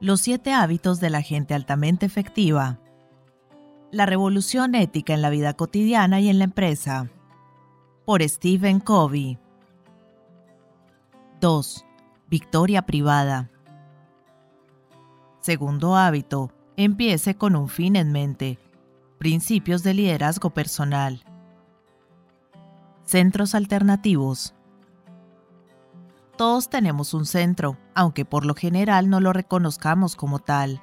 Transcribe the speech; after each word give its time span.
Los 0.00 0.20
siete 0.20 0.52
hábitos 0.52 1.00
de 1.00 1.10
la 1.10 1.22
gente 1.22 1.54
altamente 1.54 2.06
efectiva. 2.06 2.78
La 3.90 4.06
revolución 4.06 4.76
ética 4.76 5.12
en 5.12 5.22
la 5.22 5.30
vida 5.30 5.54
cotidiana 5.54 6.20
y 6.20 6.28
en 6.28 6.38
la 6.38 6.44
empresa. 6.44 7.10
Por 8.04 8.22
Stephen 8.22 8.78
Covey. 8.78 9.38
2. 11.40 11.84
Victoria 12.28 12.82
privada. 12.82 13.50
Segundo 15.40 15.96
hábito. 15.96 16.52
Empiece 16.76 17.34
con 17.34 17.56
un 17.56 17.68
fin 17.68 17.96
en 17.96 18.12
mente. 18.12 18.60
Principios 19.18 19.82
de 19.82 19.94
liderazgo 19.94 20.50
personal. 20.50 21.24
Centros 23.02 23.56
alternativos. 23.56 24.54
Todos 26.38 26.70
tenemos 26.70 27.14
un 27.14 27.26
centro, 27.26 27.76
aunque 27.96 28.24
por 28.24 28.46
lo 28.46 28.54
general 28.54 29.10
no 29.10 29.18
lo 29.18 29.32
reconozcamos 29.32 30.14
como 30.14 30.38
tal. 30.38 30.80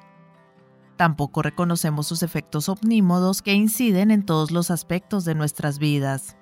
Tampoco 0.98 1.40
reconocemos 1.40 2.06
sus 2.06 2.22
efectos 2.22 2.68
omnímodos 2.68 3.40
que 3.40 3.54
inciden 3.54 4.10
en 4.10 4.26
todos 4.26 4.50
los 4.50 4.70
aspectos 4.70 5.24
de 5.24 5.34
nuestras 5.34 5.78
vidas. 5.78 6.36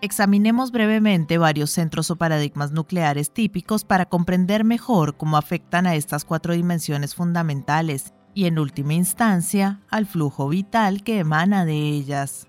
Examinemos 0.00 0.72
brevemente 0.72 1.38
varios 1.38 1.70
centros 1.70 2.10
o 2.10 2.16
paradigmas 2.16 2.72
nucleares 2.72 3.30
típicos 3.30 3.84
para 3.84 4.06
comprender 4.06 4.64
mejor 4.64 5.16
cómo 5.16 5.36
afectan 5.36 5.86
a 5.86 5.94
estas 5.94 6.24
cuatro 6.24 6.54
dimensiones 6.54 7.14
fundamentales 7.14 8.14
y, 8.34 8.46
en 8.46 8.58
última 8.58 8.94
instancia, 8.94 9.80
al 9.90 10.06
flujo 10.06 10.48
vital 10.48 11.04
que 11.04 11.20
emana 11.20 11.64
de 11.64 11.76
ellas. 11.76 12.48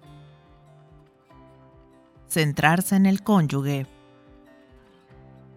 Centrarse 2.28 2.96
en 2.96 3.06
el 3.06 3.22
cónyuge. 3.22 3.86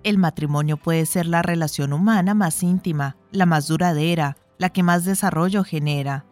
El 0.07 0.19
matrimonio 0.19 0.77
puede 0.77 1.05
ser 1.05 1.27
la 1.27 1.43
relación 1.43 1.93
humana 1.93 2.33
más 2.33 2.63
íntima, 2.63 3.17
la 3.33 3.45
más 3.45 3.67
duradera, 3.67 4.37
la 4.57 4.71
que 4.71 4.85
más 4.85 5.05
desarrollo 5.05 5.65
genera. 5.65 6.25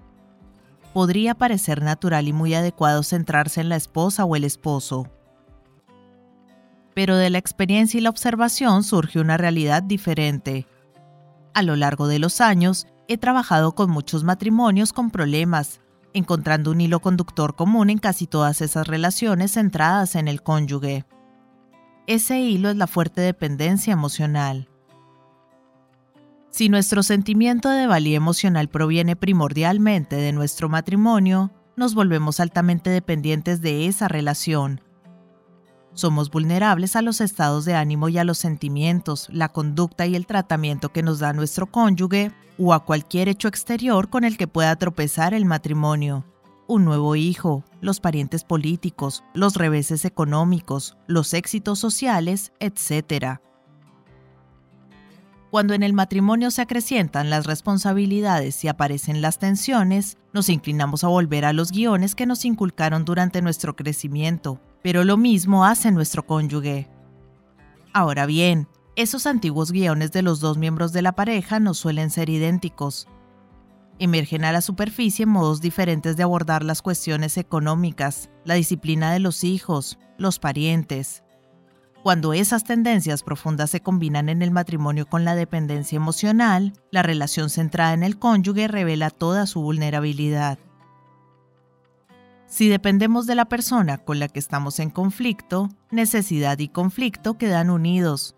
Podría 0.93 1.35
parecer 1.35 1.83
natural 1.83 2.29
y 2.29 2.33
muy 2.33 2.55
adecuado 2.55 3.03
centrarse 3.03 3.61
en 3.61 3.69
la 3.69 3.75
esposa 3.75 4.25
o 4.25 4.37
el 4.37 4.45
esposo. 4.45 5.11
Pero 6.95 7.17
de 7.17 7.31
la 7.31 7.39
experiencia 7.39 7.99
y 7.99 8.01
la 8.01 8.11
observación 8.11 8.85
surge 8.85 9.19
una 9.19 9.39
realidad 9.39 9.83
diferente. 9.83 10.69
A 11.53 11.63
lo 11.63 11.75
largo 11.75 12.07
de 12.07 12.21
los 12.21 12.41
años, 12.41 12.87
he 13.09 13.19
trabajado 13.19 13.75
con 13.75 13.91
muchos 13.91 14.23
matrimonios 14.23 14.93
con 14.93 15.11
problemas, 15.11 15.81
encontrando 16.13 16.71
un 16.71 16.81
hilo 16.81 17.01
conductor 17.01 17.57
común 17.57 17.91
en 17.91 17.99
casi 17.99 18.29
todas 18.29 18.61
esas 18.61 18.87
relaciones 18.87 19.55
centradas 19.55 20.15
en 20.15 20.29
el 20.29 20.45
cónyuge. 20.45 21.05
Ese 22.07 22.39
hilo 22.39 22.69
es 22.69 22.77
la 22.77 22.87
fuerte 22.87 23.23
dependencia 23.23 23.95
emocional. 23.95 24.69
Si 26.51 26.69
nuestro 26.69 27.03
sentimiento 27.03 27.71
de 27.71 27.87
valía 27.87 28.19
emocional 28.19 28.69
proviene 28.69 29.17
primordialmente 29.17 30.17
de 30.17 30.33
nuestro 30.33 30.69
matrimonio, 30.69 31.51
nos 31.77 31.95
volvemos 31.95 32.41
altamente 32.41 32.91
dependientes 32.91 33.63
de 33.63 33.87
esa 33.87 34.07
relación. 34.07 34.83
Somos 35.95 36.31
vulnerables 36.31 36.95
a 36.95 37.01
los 37.01 37.23
estados 37.23 37.65
de 37.65 37.75
ánimo 37.75 38.11
y 38.11 38.19
a 38.19 38.25
los 38.25 38.37
sentimientos, 38.37 39.29
la 39.33 39.49
conducta 39.49 40.05
y 40.07 40.15
el 40.15 40.27
tratamiento 40.27 40.91
que 40.91 41.03
nos 41.03 41.21
da 41.21 41.33
nuestro 41.33 41.67
cónyuge 41.71 42.33
o 42.59 42.75
a 42.75 42.85
cualquier 42.85 43.31
hecho 43.31 43.49
exterior 43.49 44.11
con 44.11 44.25
el 44.25 44.37
que 44.37 44.47
pueda 44.47 44.77
tropezar 44.77 45.33
el 45.33 45.47
matrimonio 45.47 46.27
un 46.67 46.85
nuevo 46.85 47.17
hijo, 47.17 47.65
los 47.85 48.01
parientes 48.01 48.45
políticos, 48.45 49.23
los 49.35 49.57
reveses 49.57 50.05
económicos, 50.07 50.97
los 51.07 51.35
éxitos 51.35 51.79
sociales, 51.79 52.53
etc. 52.59 53.41
Cuando 55.51 55.75
en 55.75 55.83
el 55.83 55.93
matrimonio 55.93 56.51
se 56.51 56.63
acrecientan 56.63 57.29
las 57.29 57.47
responsabilidades 57.47 58.65
y 58.65 58.69
aparecen 58.69 59.21
las 59.21 59.39
tensiones, 59.39 60.17
nos 60.33 60.49
inclinamos 60.49 61.05
a 61.05 61.09
volver 61.09 61.45
a 61.45 61.53
los 61.53 61.71
guiones 61.71 62.15
que 62.15 62.27
nos 62.27 62.47
inculcaron 62.47 63.05
durante 63.05 63.43
nuestro 63.43 63.77
crecimiento, 63.77 64.61
pero 64.83 65.05
lo 65.05 65.19
mismo 65.19 65.67
hace 65.67 65.93
nuestro 65.93 66.27
cónyuge. 66.27 66.89
Ahora 67.93 68.25
bien, 68.25 68.67
esos 68.97 69.27
antiguos 69.27 69.73
guiones 69.73 70.11
de 70.11 70.23
los 70.23 70.41
dos 70.41 70.57
miembros 70.57 70.93
de 70.93 71.03
la 71.03 71.13
pareja 71.13 71.61
no 71.61 71.75
suelen 71.75 72.11
ser 72.11 72.31
idénticos, 72.31 73.09
Emergen 73.99 74.45
a 74.45 74.53
la 74.53 74.61
superficie 74.61 75.25
modos 75.25 75.61
diferentes 75.61 76.17
de 76.17 76.25
abordar 76.25 76.65
las 76.65 76.83
cuestiones 76.83 77.37
económicas, 77.39 78.29
la 78.45 78.55
disciplina 78.55 79.13
de 79.13 79.21
los 79.21 79.45
hijos, 79.45 79.99
los 80.19 80.39
parientes. 80.39 81.23
Cuando 82.03 82.35
esas 82.35 82.65
tendencias 82.65 83.23
profundas 83.23 83.71
se 83.71 83.81
combinan 83.81 84.29
en 84.29 84.43
el 84.43 84.51
matrimonio 84.51 85.07
con 85.07 85.25
la 85.25 85.35
dependencia 85.35 85.97
emocional, 85.97 86.75
la 86.91 87.03
relación 87.03 87.51
centrada 87.51 87.95
en 87.95 88.03
el 88.03 88.19
cónyuge 88.19 88.69
revela 88.69 89.11
toda 89.11 89.47
su 89.47 89.63
vulnerabilidad. 89.63 90.59
Si 92.47 92.69
dependemos 92.69 93.27
de 93.27 93.37
la 93.37 93.47
persona 93.47 93.99
con 93.99 94.19
la 94.19 94.29
que 94.29 94.39
estamos 94.39 94.81
en 94.81 94.91
conflicto, 94.91 95.71
necesidad 95.91 96.59
y 96.59 96.69
conflicto 96.69 97.39
quedan 97.39 97.71
unidos. 97.71 98.37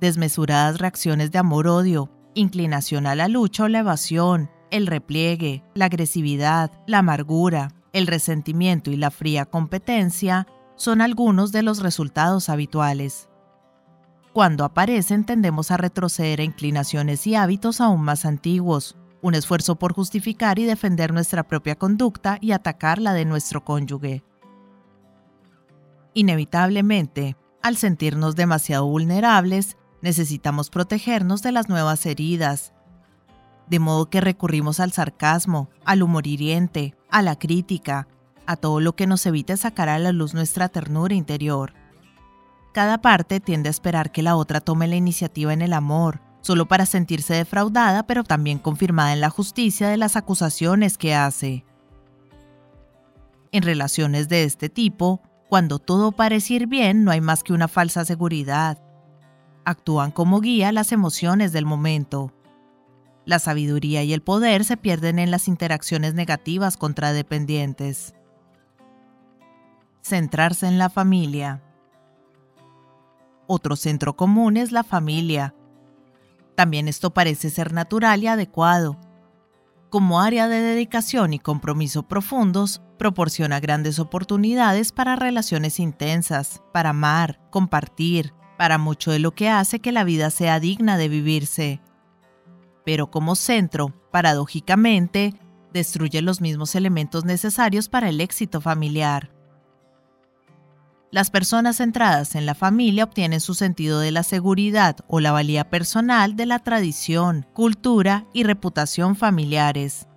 Desmesuradas 0.00 0.78
reacciones 0.78 1.30
de 1.30 1.38
amor-odio, 1.38 2.10
inclinación 2.38 3.06
a 3.06 3.14
la 3.14 3.28
lucha 3.28 3.64
o 3.64 3.68
la 3.68 3.80
evasión, 3.80 4.50
el 4.70 4.86
repliegue, 4.86 5.62
la 5.74 5.86
agresividad, 5.86 6.70
la 6.86 6.98
amargura, 6.98 7.72
el 7.92 8.06
resentimiento 8.06 8.90
y 8.90 8.96
la 8.96 9.10
fría 9.10 9.46
competencia 9.46 10.46
son 10.76 11.00
algunos 11.00 11.52
de 11.52 11.62
los 11.62 11.80
resultados 11.80 12.48
habituales. 12.48 13.28
Cuando 14.32 14.64
aparecen 14.64 15.24
tendemos 15.24 15.70
a 15.70 15.76
retroceder 15.76 16.40
a 16.40 16.44
inclinaciones 16.44 17.26
y 17.26 17.34
hábitos 17.34 17.80
aún 17.80 18.02
más 18.02 18.24
antiguos, 18.24 18.96
un 19.20 19.34
esfuerzo 19.34 19.76
por 19.76 19.94
justificar 19.94 20.58
y 20.58 20.64
defender 20.64 21.12
nuestra 21.12 21.42
propia 21.42 21.74
conducta 21.74 22.38
y 22.40 22.52
atacar 22.52 23.00
la 23.00 23.14
de 23.14 23.24
nuestro 23.24 23.64
cónyuge. 23.64 24.22
Inevitablemente, 26.14 27.36
al 27.62 27.76
sentirnos 27.76 28.36
demasiado 28.36 28.86
vulnerables, 28.86 29.76
Necesitamos 30.00 30.70
protegernos 30.70 31.42
de 31.42 31.52
las 31.52 31.68
nuevas 31.68 32.06
heridas, 32.06 32.72
de 33.68 33.78
modo 33.78 34.08
que 34.08 34.20
recurrimos 34.20 34.80
al 34.80 34.92
sarcasmo, 34.92 35.68
al 35.84 36.02
humor 36.02 36.26
hiriente, 36.26 36.94
a 37.10 37.22
la 37.22 37.38
crítica, 37.38 38.08
a 38.46 38.56
todo 38.56 38.80
lo 38.80 38.94
que 38.94 39.06
nos 39.06 39.26
evite 39.26 39.56
sacar 39.56 39.88
a 39.88 39.98
la 39.98 40.12
luz 40.12 40.34
nuestra 40.34 40.68
ternura 40.68 41.14
interior. 41.14 41.74
Cada 42.72 42.98
parte 42.98 43.40
tiende 43.40 43.68
a 43.68 43.70
esperar 43.70 44.12
que 44.12 44.22
la 44.22 44.36
otra 44.36 44.60
tome 44.60 44.86
la 44.86 44.96
iniciativa 44.96 45.52
en 45.52 45.62
el 45.62 45.72
amor, 45.72 46.20
solo 46.40 46.66
para 46.66 46.86
sentirse 46.86 47.34
defraudada 47.34 48.06
pero 48.06 48.24
también 48.24 48.58
confirmada 48.58 49.12
en 49.12 49.20
la 49.20 49.30
justicia 49.30 49.88
de 49.88 49.96
las 49.96 50.16
acusaciones 50.16 50.96
que 50.96 51.14
hace. 51.14 51.64
En 53.50 53.62
relaciones 53.62 54.28
de 54.28 54.44
este 54.44 54.68
tipo, 54.68 55.20
cuando 55.48 55.78
todo 55.78 56.12
parece 56.12 56.54
ir 56.54 56.66
bien, 56.66 57.04
no 57.04 57.10
hay 57.10 57.20
más 57.20 57.42
que 57.42 57.52
una 57.52 57.68
falsa 57.68 58.04
seguridad, 58.04 58.78
actúan 59.68 60.10
como 60.10 60.40
guía 60.40 60.72
las 60.72 60.92
emociones 60.92 61.52
del 61.52 61.66
momento. 61.66 62.32
La 63.24 63.38
sabiduría 63.38 64.02
y 64.02 64.14
el 64.14 64.22
poder 64.22 64.64
se 64.64 64.78
pierden 64.78 65.18
en 65.18 65.30
las 65.30 65.48
interacciones 65.48 66.14
negativas 66.14 66.78
contradependientes. 66.78 68.14
Centrarse 70.00 70.66
en 70.66 70.78
la 70.78 70.88
familia. 70.88 71.62
Otro 73.46 73.76
centro 73.76 74.16
común 74.16 74.56
es 74.56 74.72
la 74.72 74.84
familia. 74.84 75.54
También 76.54 76.88
esto 76.88 77.10
parece 77.12 77.50
ser 77.50 77.74
natural 77.74 78.22
y 78.22 78.26
adecuado. 78.26 78.98
Como 79.90 80.20
área 80.20 80.48
de 80.48 80.60
dedicación 80.60 81.34
y 81.34 81.38
compromiso 81.38 82.04
profundos, 82.04 82.80
proporciona 82.98 83.60
grandes 83.60 83.98
oportunidades 83.98 84.92
para 84.92 85.16
relaciones 85.16 85.78
intensas, 85.78 86.62
para 86.72 86.90
amar, 86.90 87.40
compartir, 87.50 88.34
para 88.58 88.76
mucho 88.76 89.12
de 89.12 89.20
lo 89.20 89.30
que 89.30 89.48
hace 89.48 89.78
que 89.78 89.92
la 89.92 90.04
vida 90.04 90.28
sea 90.30 90.60
digna 90.60 90.98
de 90.98 91.08
vivirse. 91.08 91.80
Pero 92.84 93.10
como 93.10 93.36
centro, 93.36 93.94
paradójicamente, 94.10 95.32
destruye 95.72 96.20
los 96.22 96.40
mismos 96.40 96.74
elementos 96.74 97.24
necesarios 97.24 97.88
para 97.88 98.08
el 98.08 98.20
éxito 98.20 98.60
familiar. 98.60 99.30
Las 101.10 101.30
personas 101.30 101.76
centradas 101.76 102.34
en 102.34 102.46
la 102.46 102.54
familia 102.54 103.04
obtienen 103.04 103.40
su 103.40 103.54
sentido 103.54 104.00
de 104.00 104.10
la 104.10 104.24
seguridad 104.24 104.96
o 105.06 105.20
la 105.20 105.32
valía 105.32 105.70
personal 105.70 106.36
de 106.36 106.46
la 106.46 106.58
tradición, 106.58 107.46
cultura 107.54 108.26
y 108.34 108.42
reputación 108.42 109.14
familiares. 109.14 110.08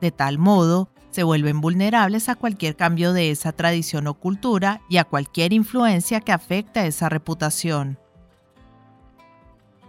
De 0.00 0.12
tal 0.12 0.38
modo, 0.38 0.88
se 1.16 1.22
vuelven 1.22 1.62
vulnerables 1.62 2.28
a 2.28 2.34
cualquier 2.34 2.76
cambio 2.76 3.14
de 3.14 3.30
esa 3.30 3.52
tradición 3.52 4.06
o 4.06 4.12
cultura 4.12 4.82
y 4.90 4.98
a 4.98 5.04
cualquier 5.04 5.54
influencia 5.54 6.20
que 6.20 6.30
afecte 6.30 6.80
a 6.80 6.86
esa 6.86 7.08
reputación. 7.08 7.98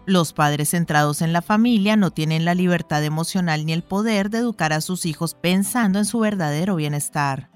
Los 0.06 0.32
padres 0.32 0.70
centrados 0.70 1.22
en 1.22 1.34
la 1.34 1.42
familia 1.42 1.98
no 1.98 2.12
tienen 2.12 2.46
la 2.46 2.56
libertad 2.56 3.04
emocional 3.04 3.66
ni 3.66 3.74
el 3.74 3.84
poder 3.84 4.30
de 4.30 4.38
educar 4.38 4.72
a 4.72 4.80
sus 4.80 5.06
hijos 5.06 5.36
pensando 5.36 6.00
en 6.00 6.06
su 6.06 6.20
verdadero 6.20 6.78
bienestar. 6.78 7.50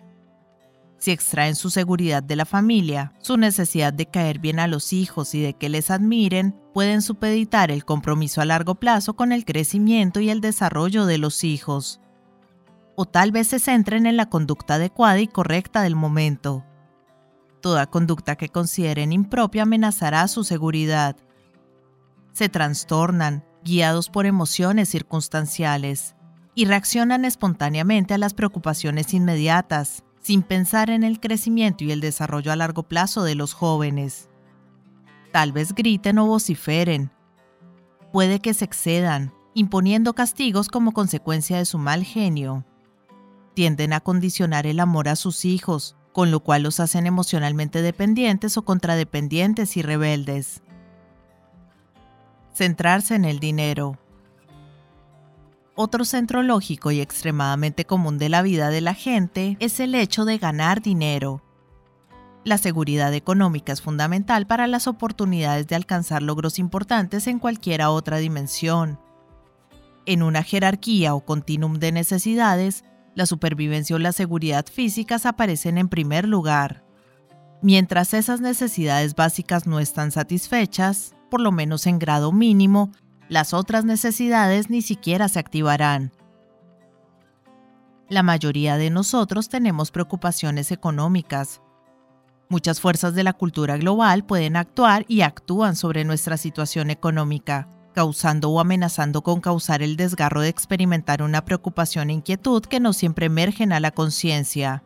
Si 0.97 1.11
extraen 1.11 1.55
su 1.55 1.69
seguridad 1.69 2.21
de 2.21 2.35
la 2.35 2.45
familia, 2.45 3.13
su 3.21 3.37
necesidad 3.37 3.93
de 3.93 4.05
caer 4.05 4.39
bien 4.39 4.59
a 4.59 4.67
los 4.67 4.91
hijos 4.91 5.33
y 5.33 5.41
de 5.41 5.53
que 5.53 5.69
les 5.69 5.91
admiren, 5.91 6.59
pueden 6.73 7.01
supeditar 7.01 7.71
el 7.71 7.85
compromiso 7.85 8.41
a 8.41 8.45
largo 8.45 8.75
plazo 8.75 9.13
con 9.13 9.31
el 9.31 9.45
crecimiento 9.45 10.19
y 10.19 10.29
el 10.29 10.41
desarrollo 10.41 11.05
de 11.05 11.19
los 11.19 11.45
hijos. 11.45 12.00
O 12.95 13.05
tal 13.05 13.31
vez 13.31 13.47
se 13.47 13.59
centren 13.59 14.05
en 14.05 14.17
la 14.17 14.29
conducta 14.29 14.75
adecuada 14.75 15.19
y 15.19 15.27
correcta 15.27 15.81
del 15.81 15.95
momento. 15.95 16.65
Toda 17.61 17.87
conducta 17.87 18.35
que 18.35 18.49
consideren 18.49 19.11
impropia 19.11 19.63
amenazará 19.63 20.27
su 20.27 20.43
seguridad. 20.43 21.15
Se 22.33 22.49
trastornan, 22.49 23.45
guiados 23.63 24.09
por 24.09 24.25
emociones 24.25 24.89
circunstanciales, 24.89 26.15
y 26.55 26.65
reaccionan 26.65 27.23
espontáneamente 27.25 28.13
a 28.13 28.17
las 28.17 28.33
preocupaciones 28.33 29.13
inmediatas, 29.13 30.03
sin 30.21 30.43
pensar 30.43 30.89
en 30.89 31.03
el 31.03 31.19
crecimiento 31.19 31.83
y 31.83 31.91
el 31.91 32.01
desarrollo 32.01 32.51
a 32.51 32.55
largo 32.55 32.83
plazo 32.83 33.23
de 33.23 33.35
los 33.35 33.53
jóvenes. 33.53 34.29
Tal 35.31 35.51
vez 35.51 35.73
griten 35.73 36.19
o 36.19 36.25
vociferen. 36.25 37.11
Puede 38.11 38.39
que 38.39 38.53
se 38.53 38.65
excedan, 38.65 39.33
imponiendo 39.53 40.13
castigos 40.13 40.67
como 40.67 40.91
consecuencia 40.91 41.57
de 41.57 41.65
su 41.65 41.77
mal 41.77 42.03
genio. 42.03 42.65
Tienden 43.53 43.93
a 43.93 43.99
condicionar 43.99 44.65
el 44.65 44.79
amor 44.79 45.09
a 45.09 45.15
sus 45.15 45.45
hijos, 45.45 45.95
con 46.13 46.31
lo 46.31 46.41
cual 46.41 46.63
los 46.63 46.79
hacen 46.79 47.05
emocionalmente 47.05 47.81
dependientes 47.81 48.57
o 48.57 48.63
contradependientes 48.63 49.77
y 49.77 49.81
rebeldes. 49.81 50.61
Centrarse 52.53 53.15
en 53.15 53.25
el 53.25 53.39
dinero. 53.39 53.97
Otro 55.75 56.03
centro 56.03 56.43
lógico 56.43 56.91
y 56.91 56.99
extremadamente 56.99 57.85
común 57.85 58.17
de 58.17 58.29
la 58.29 58.41
vida 58.41 58.69
de 58.69 58.81
la 58.81 58.93
gente 58.93 59.55
es 59.59 59.79
el 59.79 59.95
hecho 59.95 60.25
de 60.25 60.37
ganar 60.37 60.81
dinero. 60.81 61.41
La 62.43 62.57
seguridad 62.57 63.13
económica 63.13 63.71
es 63.71 63.81
fundamental 63.81 64.47
para 64.47 64.67
las 64.67 64.87
oportunidades 64.87 65.67
de 65.67 65.75
alcanzar 65.75 66.23
logros 66.23 66.59
importantes 66.59 67.27
en 67.27 67.39
cualquier 67.39 67.83
otra 67.83 68.17
dimensión. 68.17 68.99
En 70.05 70.23
una 70.23 70.41
jerarquía 70.41 71.13
o 71.13 71.23
continuum 71.23 71.75
de 71.75 71.91
necesidades, 71.91 72.83
la 73.15 73.25
supervivencia 73.25 73.95
o 73.95 73.99
la 73.99 74.11
seguridad 74.11 74.65
físicas 74.65 75.25
aparecen 75.25 75.77
en 75.77 75.89
primer 75.89 76.27
lugar. 76.27 76.83
Mientras 77.61 78.13
esas 78.13 78.41
necesidades 78.41 79.15
básicas 79.15 79.67
no 79.67 79.79
están 79.79 80.11
satisfechas, 80.11 81.15
por 81.29 81.41
lo 81.41 81.51
menos 81.51 81.87
en 81.87 81.99
grado 81.99 82.31
mínimo, 82.31 82.91
las 83.29 83.53
otras 83.53 83.85
necesidades 83.85 84.69
ni 84.69 84.81
siquiera 84.81 85.29
se 85.29 85.39
activarán. 85.39 86.11
La 88.09 88.23
mayoría 88.23 88.77
de 88.77 88.89
nosotros 88.89 89.47
tenemos 89.47 89.91
preocupaciones 89.91 90.71
económicas, 90.71 91.61
Muchas 92.51 92.81
fuerzas 92.81 93.15
de 93.15 93.23
la 93.23 93.31
cultura 93.31 93.77
global 93.77 94.25
pueden 94.25 94.57
actuar 94.57 95.05
y 95.07 95.21
actúan 95.21 95.77
sobre 95.77 96.03
nuestra 96.03 96.35
situación 96.35 96.89
económica, 96.89 97.69
causando 97.91 98.49
o 98.49 98.59
amenazando 98.59 99.21
con 99.21 99.41
causar 99.41 99.81
el 99.81 99.97
desgarro 99.97 100.41
de 100.41 100.49
experimentar 100.49 101.21
una 101.21 101.45
preocupación 101.45 102.09
e 102.09 102.13
inquietud 102.13 102.63
que 102.63 102.79
no 102.79 102.93
siempre 102.93 103.27
emergen 103.27 103.73
a 103.73 103.79
la 103.79 103.91
conciencia. 103.91 104.83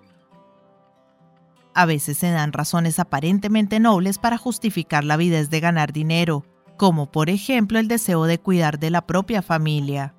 A 1.73 1.85
veces 1.85 2.17
se 2.17 2.31
dan 2.31 2.53
razones 2.53 2.99
aparentemente 2.99 3.79
nobles 3.79 4.17
para 4.17 4.37
justificar 4.37 5.03
la 5.03 5.15
avidez 5.15 5.49
de 5.49 5.59
ganar 5.59 5.91
dinero, 5.91 6.45
como 6.77 7.11
por 7.11 7.29
ejemplo 7.29 7.79
el 7.79 7.87
deseo 7.87 8.25
de 8.25 8.39
cuidar 8.39 8.79
de 8.79 8.89
la 8.89 9.05
propia 9.05 9.41
familia. 9.41 10.13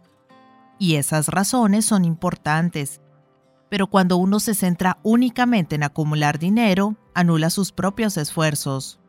Y 0.79 0.97
esas 0.97 1.29
razones 1.29 1.87
son 1.87 2.05
importantes, 2.05 3.01
pero 3.69 3.87
cuando 3.87 4.17
uno 4.17 4.39
se 4.41 4.55
centra 4.55 4.99
únicamente 5.03 5.75
en 5.75 5.83
acumular 5.83 6.39
dinero, 6.39 6.97
anula 7.15 7.51
sus 7.51 7.73
propios 7.73 8.17
esfuerzos. 8.17 9.01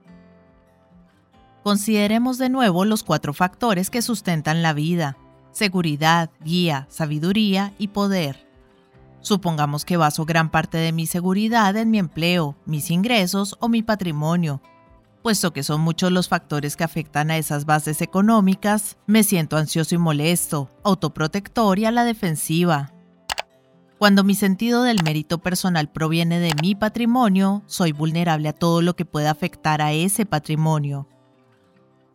Consideremos 1.67 2.37
de 2.37 2.47
nuevo 2.47 2.85
los 2.85 3.03
cuatro 3.03 3.33
factores 3.33 3.89
que 3.89 4.01
sustentan 4.01 4.61
la 4.61 4.71
vida, 4.71 5.17
seguridad, 5.51 6.29
guía, 6.39 6.87
sabiduría 6.89 7.73
y 7.77 7.89
poder. 7.89 8.47
Supongamos 9.19 9.83
que 9.83 9.97
baso 9.97 10.23
gran 10.23 10.49
parte 10.49 10.77
de 10.77 10.93
mi 10.93 11.07
seguridad 11.07 11.75
en 11.75 11.91
mi 11.91 11.99
empleo, 11.99 12.55
mis 12.65 12.89
ingresos 12.89 13.57
o 13.59 13.67
mi 13.67 13.83
patrimonio. 13.83 14.61
Puesto 15.21 15.51
que 15.51 15.61
son 15.61 15.81
muchos 15.81 16.09
los 16.09 16.29
factores 16.29 16.77
que 16.77 16.85
afectan 16.85 17.31
a 17.31 17.37
esas 17.37 17.65
bases 17.65 18.01
económicas, 18.01 18.95
me 19.05 19.23
siento 19.23 19.57
ansioso 19.57 19.93
y 19.93 19.97
molesto, 19.97 20.69
autoprotector 20.85 21.79
y 21.79 21.83
a 21.83 21.91
la 21.91 22.05
defensiva, 22.05 22.93
cuando 23.97 24.23
mi 24.23 24.35
sentido 24.35 24.83
del 24.83 25.03
mérito 25.03 25.39
personal 25.39 25.91
proviene 25.91 26.39
de 26.39 26.53
mi 26.61 26.75
patrimonio, 26.75 27.63
soy 27.65 27.91
vulnerable 27.91 28.47
a 28.47 28.53
todo 28.53 28.81
lo 28.81 28.95
que 28.95 29.03
pueda 29.03 29.31
afectar 29.31 29.81
a 29.81 29.91
ese 29.91 30.25
patrimonio. 30.25 31.09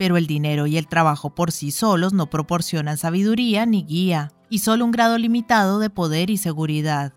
Pero 0.02 0.16
el 0.16 0.26
dinero 0.26 0.66
y 0.66 0.78
el 0.78 0.88
trabajo 0.88 1.30
por 1.30 1.52
sí 1.52 1.70
solos 1.70 2.12
no 2.12 2.28
proporcionan 2.28 2.96
sabiduría 2.96 3.66
ni 3.66 3.84
guía, 3.84 4.32
y 4.50 4.58
solo 4.58 4.84
un 4.84 4.90
grado 4.90 5.16
limitado 5.16 5.78
de 5.78 5.90
poder 5.90 6.28
y 6.28 6.38
seguridad. 6.38 7.12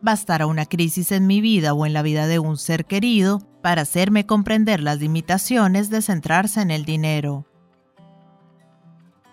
Bastará 0.00 0.46
una 0.46 0.66
crisis 0.66 1.10
en 1.10 1.26
mi 1.26 1.40
vida 1.40 1.74
o 1.74 1.84
en 1.86 1.92
la 1.92 2.02
vida 2.02 2.28
de 2.28 2.38
un 2.38 2.58
ser 2.58 2.84
querido 2.84 3.40
para 3.60 3.82
hacerme 3.82 4.24
comprender 4.24 4.80
las 4.80 5.00
limitaciones 5.00 5.90
de 5.90 6.00
centrarse 6.00 6.60
en 6.60 6.70
el 6.70 6.84
dinero. 6.84 7.44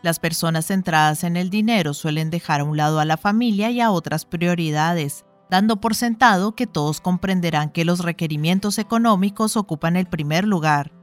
Las 0.02 0.18
personas 0.18 0.66
centradas 0.66 1.24
en 1.24 1.38
el 1.38 1.52
dinero 1.52 1.94
suelen 1.94 2.32
dejar 2.32 2.62
a 2.62 2.64
un 2.64 2.76
lado 2.76 3.00
a 3.00 3.06
la 3.06 3.18
familia 3.18 3.70
y 3.70 3.82
a 3.82 3.92
otras 3.92 4.26
prioridades, 4.26 5.26
dando 5.52 5.80
por 5.80 5.94
sentado 5.94 6.56
que 6.56 6.66
todos 6.66 7.02
comprenderán 7.02 7.70
que 7.70 7.86
los 7.86 8.00
requerimientos 8.00 8.80
económicos 8.80 9.58
ocupan 9.58 9.96
el 9.96 10.08
primer 10.08 10.48
lugar. 10.48 10.97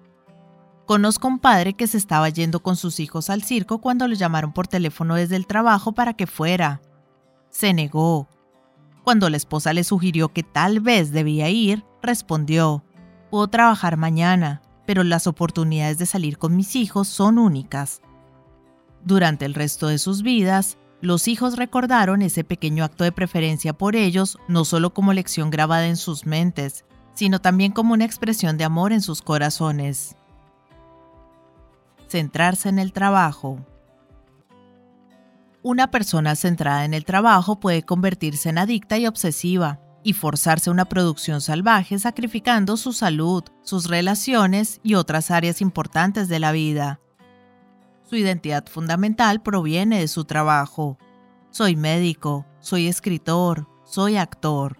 Conozco 0.86 1.28
un 1.28 1.38
padre 1.38 1.72
que 1.72 1.86
se 1.86 1.96
estaba 1.96 2.28
yendo 2.28 2.62
con 2.62 2.76
sus 2.76 3.00
hijos 3.00 3.30
al 3.30 3.42
circo 3.42 3.78
cuando 3.78 4.06
le 4.06 4.16
llamaron 4.16 4.52
por 4.52 4.68
teléfono 4.68 5.14
desde 5.14 5.36
el 5.36 5.46
trabajo 5.46 5.92
para 5.92 6.12
que 6.12 6.26
fuera. 6.26 6.82
Se 7.48 7.72
negó. 7.72 8.28
Cuando 9.02 9.30
la 9.30 9.38
esposa 9.38 9.72
le 9.72 9.84
sugirió 9.84 10.30
que 10.32 10.42
tal 10.42 10.80
vez 10.80 11.10
debía 11.10 11.48
ir, 11.48 11.84
respondió, 12.02 12.84
puedo 13.30 13.48
trabajar 13.48 13.96
mañana, 13.96 14.60
pero 14.86 15.04
las 15.04 15.26
oportunidades 15.26 15.96
de 15.96 16.06
salir 16.06 16.36
con 16.36 16.54
mis 16.54 16.76
hijos 16.76 17.08
son 17.08 17.38
únicas. 17.38 18.02
Durante 19.04 19.46
el 19.46 19.54
resto 19.54 19.88
de 19.88 19.98
sus 19.98 20.22
vidas, 20.22 20.76
los 21.00 21.28
hijos 21.28 21.56
recordaron 21.56 22.20
ese 22.20 22.44
pequeño 22.44 22.84
acto 22.84 23.04
de 23.04 23.12
preferencia 23.12 23.72
por 23.72 23.96
ellos 23.96 24.38
no 24.48 24.64
solo 24.64 24.92
como 24.92 25.12
lección 25.14 25.50
grabada 25.50 25.86
en 25.86 25.96
sus 25.96 26.26
mentes, 26.26 26.84
sino 27.14 27.40
también 27.40 27.72
como 27.72 27.94
una 27.94 28.04
expresión 28.04 28.58
de 28.58 28.64
amor 28.64 28.92
en 28.92 29.00
sus 29.00 29.22
corazones. 29.22 30.16
Centrarse 32.14 32.68
en 32.68 32.78
el 32.78 32.92
trabajo. 32.92 33.58
Una 35.64 35.90
persona 35.90 36.36
centrada 36.36 36.84
en 36.84 36.94
el 36.94 37.04
trabajo 37.04 37.58
puede 37.58 37.82
convertirse 37.82 38.50
en 38.50 38.58
adicta 38.58 38.96
y 38.98 39.08
obsesiva, 39.08 39.80
y 40.04 40.12
forzarse 40.12 40.70
una 40.70 40.84
producción 40.84 41.40
salvaje 41.40 41.98
sacrificando 41.98 42.76
su 42.76 42.92
salud, 42.92 43.42
sus 43.62 43.88
relaciones 43.88 44.78
y 44.84 44.94
otras 44.94 45.32
áreas 45.32 45.60
importantes 45.60 46.28
de 46.28 46.38
la 46.38 46.52
vida. 46.52 47.00
Su 48.08 48.14
identidad 48.14 48.64
fundamental 48.68 49.42
proviene 49.42 49.98
de 49.98 50.06
su 50.06 50.24
trabajo. 50.24 50.98
Soy 51.50 51.74
médico, 51.74 52.46
soy 52.60 52.86
escritor, 52.86 53.66
soy 53.84 54.18
actor. 54.18 54.78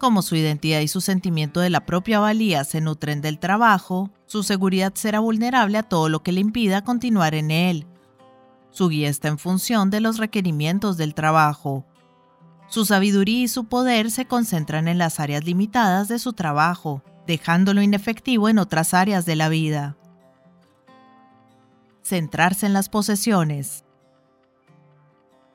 Como 0.00 0.22
su 0.22 0.34
identidad 0.34 0.80
y 0.80 0.88
su 0.88 1.00
sentimiento 1.00 1.60
de 1.60 1.70
la 1.70 1.86
propia 1.86 2.18
valía 2.18 2.64
se 2.64 2.80
nutren 2.80 3.20
del 3.20 3.38
trabajo, 3.38 4.10
su 4.26 4.42
seguridad 4.42 4.92
será 4.94 5.20
vulnerable 5.20 5.78
a 5.78 5.84
todo 5.84 6.08
lo 6.08 6.24
que 6.24 6.32
le 6.32 6.40
impida 6.40 6.82
continuar 6.82 7.34
en 7.34 7.52
él. 7.52 7.86
Su 8.70 8.88
guía 8.88 9.08
está 9.08 9.28
en 9.28 9.38
función 9.38 9.90
de 9.90 10.00
los 10.00 10.16
requerimientos 10.16 10.96
del 10.96 11.14
trabajo. 11.14 11.84
Su 12.68 12.84
sabiduría 12.84 13.42
y 13.42 13.48
su 13.48 13.66
poder 13.66 14.10
se 14.10 14.24
concentran 14.24 14.88
en 14.88 14.98
las 14.98 15.20
áreas 15.20 15.44
limitadas 15.44 16.08
de 16.08 16.18
su 16.18 16.32
trabajo, 16.32 17.02
dejándolo 17.26 17.82
inefectivo 17.82 18.48
en 18.48 18.58
otras 18.58 18.94
áreas 18.94 19.26
de 19.26 19.36
la 19.36 19.48
vida 19.48 19.96
centrarse 22.10 22.66
en 22.66 22.72
las 22.72 22.88
posesiones. 22.88 23.84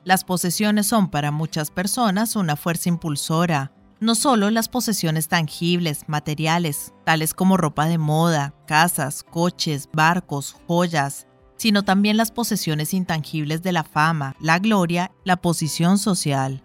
Las 0.04 0.24
posesiones 0.24 0.86
son 0.86 1.10
para 1.10 1.30
muchas 1.30 1.70
personas 1.70 2.34
una 2.34 2.56
fuerza 2.56 2.88
impulsora, 2.88 3.72
no 4.00 4.14
solo 4.14 4.50
las 4.50 4.68
posesiones 4.68 5.28
tangibles, 5.28 6.04
materiales, 6.06 6.92
tales 7.04 7.32
como 7.34 7.56
ropa 7.56 7.86
de 7.86 7.98
moda, 7.98 8.54
casas, 8.66 9.22
coches, 9.22 9.88
barcos, 9.92 10.56
joyas, 10.66 11.26
sino 11.56 11.84
también 11.84 12.16
las 12.16 12.30
posesiones 12.30 12.92
intangibles 12.92 13.62
de 13.62 13.72
la 13.72 13.84
fama, 13.84 14.36
la 14.40 14.58
gloria, 14.58 15.12
la 15.24 15.36
posición 15.36 15.98
social. 15.98 16.62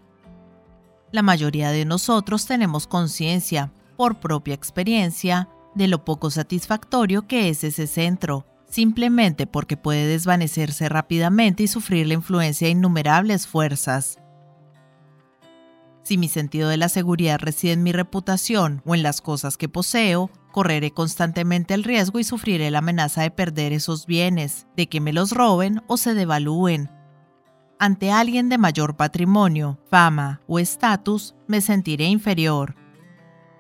La 1.12 1.22
mayoría 1.22 1.72
de 1.72 1.86
nosotros 1.86 2.46
tenemos 2.46 2.88
conciencia, 2.88 3.72
por 3.96 4.20
propia 4.20 4.54
experiencia, 4.54 5.50
de 5.76 5.88
lo 5.88 6.04
poco 6.04 6.30
satisfactorio 6.32 7.28
que 7.28 7.50
es 7.50 7.64
ese 7.64 7.88
centro, 7.88 8.46
simplemente 8.70 9.48
porque 9.48 9.78
puede 9.78 10.08
desvanecerse 10.08 10.90
rápidamente 10.90 11.64
y 11.64 11.68
sufrir 11.68 12.08
la 12.08 12.14
influencia 12.14 12.68
de 12.68 12.72
innumerables 12.72 13.48
fuerzas. 13.48 14.21
Si 16.12 16.18
mi 16.18 16.28
sentido 16.28 16.68
de 16.68 16.76
la 16.76 16.90
seguridad 16.90 17.40
reside 17.40 17.72
en 17.72 17.84
mi 17.84 17.94
reputación 17.94 18.82
o 18.86 18.96
en 18.96 19.02
las 19.02 19.22
cosas 19.22 19.56
que 19.56 19.70
poseo, 19.70 20.30
correré 20.52 20.92
constantemente 20.92 21.74
el 21.74 21.86
riesgo 21.86 22.20
y 22.20 22.26
sufriré 22.26 22.70
la 22.70 22.80
amenaza 22.80 23.22
de 23.22 23.32
perder 23.32 23.72
esos 23.72 24.06
bienes, 24.08 24.68
de 24.76 24.90
que 24.90 25.00
me 25.00 25.14
los 25.14 25.32
roben 25.32 25.82
o 25.88 25.96
se 25.96 26.14
devalúen. 26.14 26.92
Ante 27.80 28.12
alguien 28.12 28.50
de 28.50 28.58
mayor 28.58 28.98
patrimonio, 28.98 29.80
fama 29.90 30.42
o 30.48 30.60
estatus, 30.60 31.34
me 31.48 31.62
sentiré 31.62 32.08
inferior. 32.08 32.76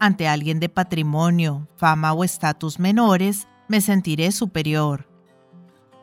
Ante 0.01 0.27
alguien 0.27 0.59
de 0.59 0.67
patrimonio, 0.67 1.69
fama 1.77 2.11
o 2.11 2.25
estatus 2.25 2.79
menores, 2.79 3.47
me 3.69 3.79
sentiré 3.79 4.29
superior. 4.33 5.07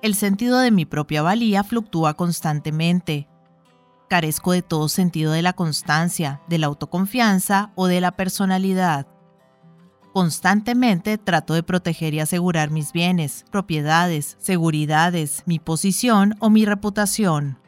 El 0.01 0.15
sentido 0.15 0.61
de 0.61 0.71
mi 0.71 0.87
propia 0.87 1.21
valía 1.21 1.63
fluctúa 1.63 2.15
constantemente. 2.15 3.29
Carezco 4.09 4.53
de 4.53 4.63
todo 4.63 4.89
sentido 4.89 5.33
de 5.33 5.43
la 5.43 5.53
constancia, 5.53 6.41
de 6.49 6.59
la 6.59 6.67
autoconfianza 6.69 7.73
o 7.75 7.87
de 7.87 8.01
la 8.01 8.13
personalidad. 8.13 9.07
Constantemente 10.15 11.19
trato 11.19 11.53
de 11.55 11.63
proteger 11.63 12.15
y 12.15 12.21
asegurar 12.21 12.71
mis 12.71 12.93
bienes, 12.93 13.45
propiedades, 13.51 14.37
seguridades, 14.41 15.43
mi 15.45 15.59
posición 15.59 16.35
o 16.41 16.49
mi 16.49 16.65
reputación. 16.65 17.59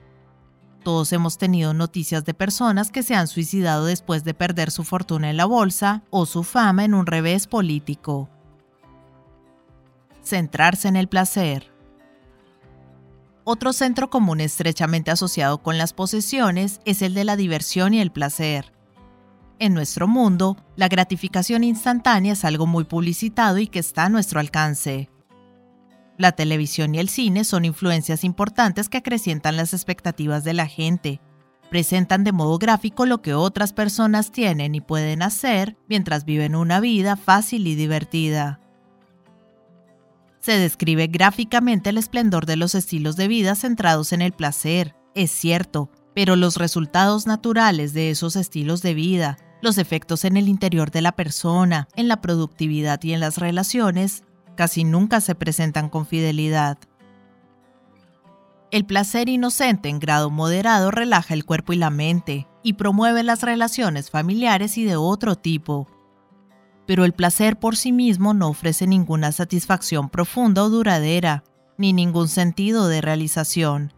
Todos 0.82 1.12
hemos 1.12 1.36
tenido 1.36 1.74
noticias 1.74 2.24
de 2.24 2.32
personas 2.32 2.90
que 2.90 3.02
se 3.02 3.14
han 3.14 3.28
suicidado 3.28 3.84
después 3.84 4.24
de 4.24 4.32
perder 4.32 4.70
su 4.70 4.82
fortuna 4.82 5.28
en 5.28 5.36
la 5.36 5.44
bolsa 5.44 6.02
o 6.08 6.24
su 6.24 6.42
fama 6.42 6.86
en 6.86 6.94
un 6.94 7.04
revés 7.04 7.46
político. 7.46 8.30
Centrarse 10.22 10.88
en 10.88 10.96
el 10.96 11.08
placer. 11.08 11.69
Otro 13.44 13.72
centro 13.72 14.10
común 14.10 14.40
estrechamente 14.40 15.10
asociado 15.10 15.58
con 15.62 15.78
las 15.78 15.92
posesiones 15.92 16.80
es 16.84 17.00
el 17.02 17.14
de 17.14 17.24
la 17.24 17.36
diversión 17.36 17.94
y 17.94 18.00
el 18.00 18.12
placer. 18.12 18.72
En 19.58 19.74
nuestro 19.74 20.08
mundo, 20.08 20.56
la 20.76 20.88
gratificación 20.88 21.64
instantánea 21.64 22.34
es 22.34 22.44
algo 22.44 22.66
muy 22.66 22.84
publicitado 22.84 23.58
y 23.58 23.66
que 23.66 23.78
está 23.78 24.04
a 24.04 24.08
nuestro 24.08 24.40
alcance. 24.40 25.10
La 26.18 26.32
televisión 26.32 26.94
y 26.94 26.98
el 26.98 27.08
cine 27.08 27.44
son 27.44 27.64
influencias 27.64 28.24
importantes 28.24 28.90
que 28.90 28.98
acrecientan 28.98 29.56
las 29.56 29.72
expectativas 29.72 30.44
de 30.44 30.52
la 30.52 30.66
gente. 30.66 31.20
Presentan 31.70 32.24
de 32.24 32.32
modo 32.32 32.58
gráfico 32.58 33.06
lo 33.06 33.22
que 33.22 33.32
otras 33.32 33.72
personas 33.72 34.32
tienen 34.32 34.74
y 34.74 34.80
pueden 34.80 35.22
hacer 35.22 35.78
mientras 35.88 36.26
viven 36.26 36.56
una 36.56 36.80
vida 36.80 37.16
fácil 37.16 37.66
y 37.66 37.74
divertida. 37.74 38.60
Se 40.40 40.58
describe 40.58 41.06
gráficamente 41.06 41.90
el 41.90 41.98
esplendor 41.98 42.46
de 42.46 42.56
los 42.56 42.74
estilos 42.74 43.16
de 43.16 43.28
vida 43.28 43.54
centrados 43.54 44.12
en 44.12 44.22
el 44.22 44.32
placer, 44.32 44.96
es 45.14 45.30
cierto, 45.30 45.90
pero 46.14 46.34
los 46.34 46.56
resultados 46.56 47.26
naturales 47.26 47.92
de 47.92 48.10
esos 48.10 48.36
estilos 48.36 48.80
de 48.80 48.94
vida, 48.94 49.36
los 49.60 49.76
efectos 49.76 50.24
en 50.24 50.36
el 50.36 50.48
interior 50.48 50.90
de 50.90 51.02
la 51.02 51.12
persona, 51.12 51.88
en 51.94 52.08
la 52.08 52.20
productividad 52.20 53.02
y 53.02 53.12
en 53.12 53.20
las 53.20 53.38
relaciones, 53.38 54.24
casi 54.56 54.84
nunca 54.84 55.20
se 55.20 55.34
presentan 55.34 55.88
con 55.88 56.06
fidelidad. 56.06 56.78
El 58.70 58.86
placer 58.86 59.28
inocente 59.28 59.88
en 59.88 59.98
grado 59.98 60.30
moderado 60.30 60.90
relaja 60.90 61.34
el 61.34 61.44
cuerpo 61.44 61.72
y 61.72 61.76
la 61.76 61.90
mente 61.90 62.46
y 62.62 62.74
promueve 62.74 63.22
las 63.22 63.42
relaciones 63.42 64.10
familiares 64.10 64.78
y 64.78 64.84
de 64.84 64.96
otro 64.96 65.34
tipo. 65.34 65.88
Pero 66.86 67.04
el 67.04 67.12
placer 67.12 67.58
por 67.58 67.76
sí 67.76 67.92
mismo 67.92 68.34
no 68.34 68.48
ofrece 68.48 68.86
ninguna 68.86 69.32
satisfacción 69.32 70.08
profunda 70.08 70.64
o 70.64 70.70
duradera, 70.70 71.44
ni 71.78 71.92
ningún 71.92 72.28
sentido 72.28 72.88
de 72.88 73.00
realización. 73.00 73.92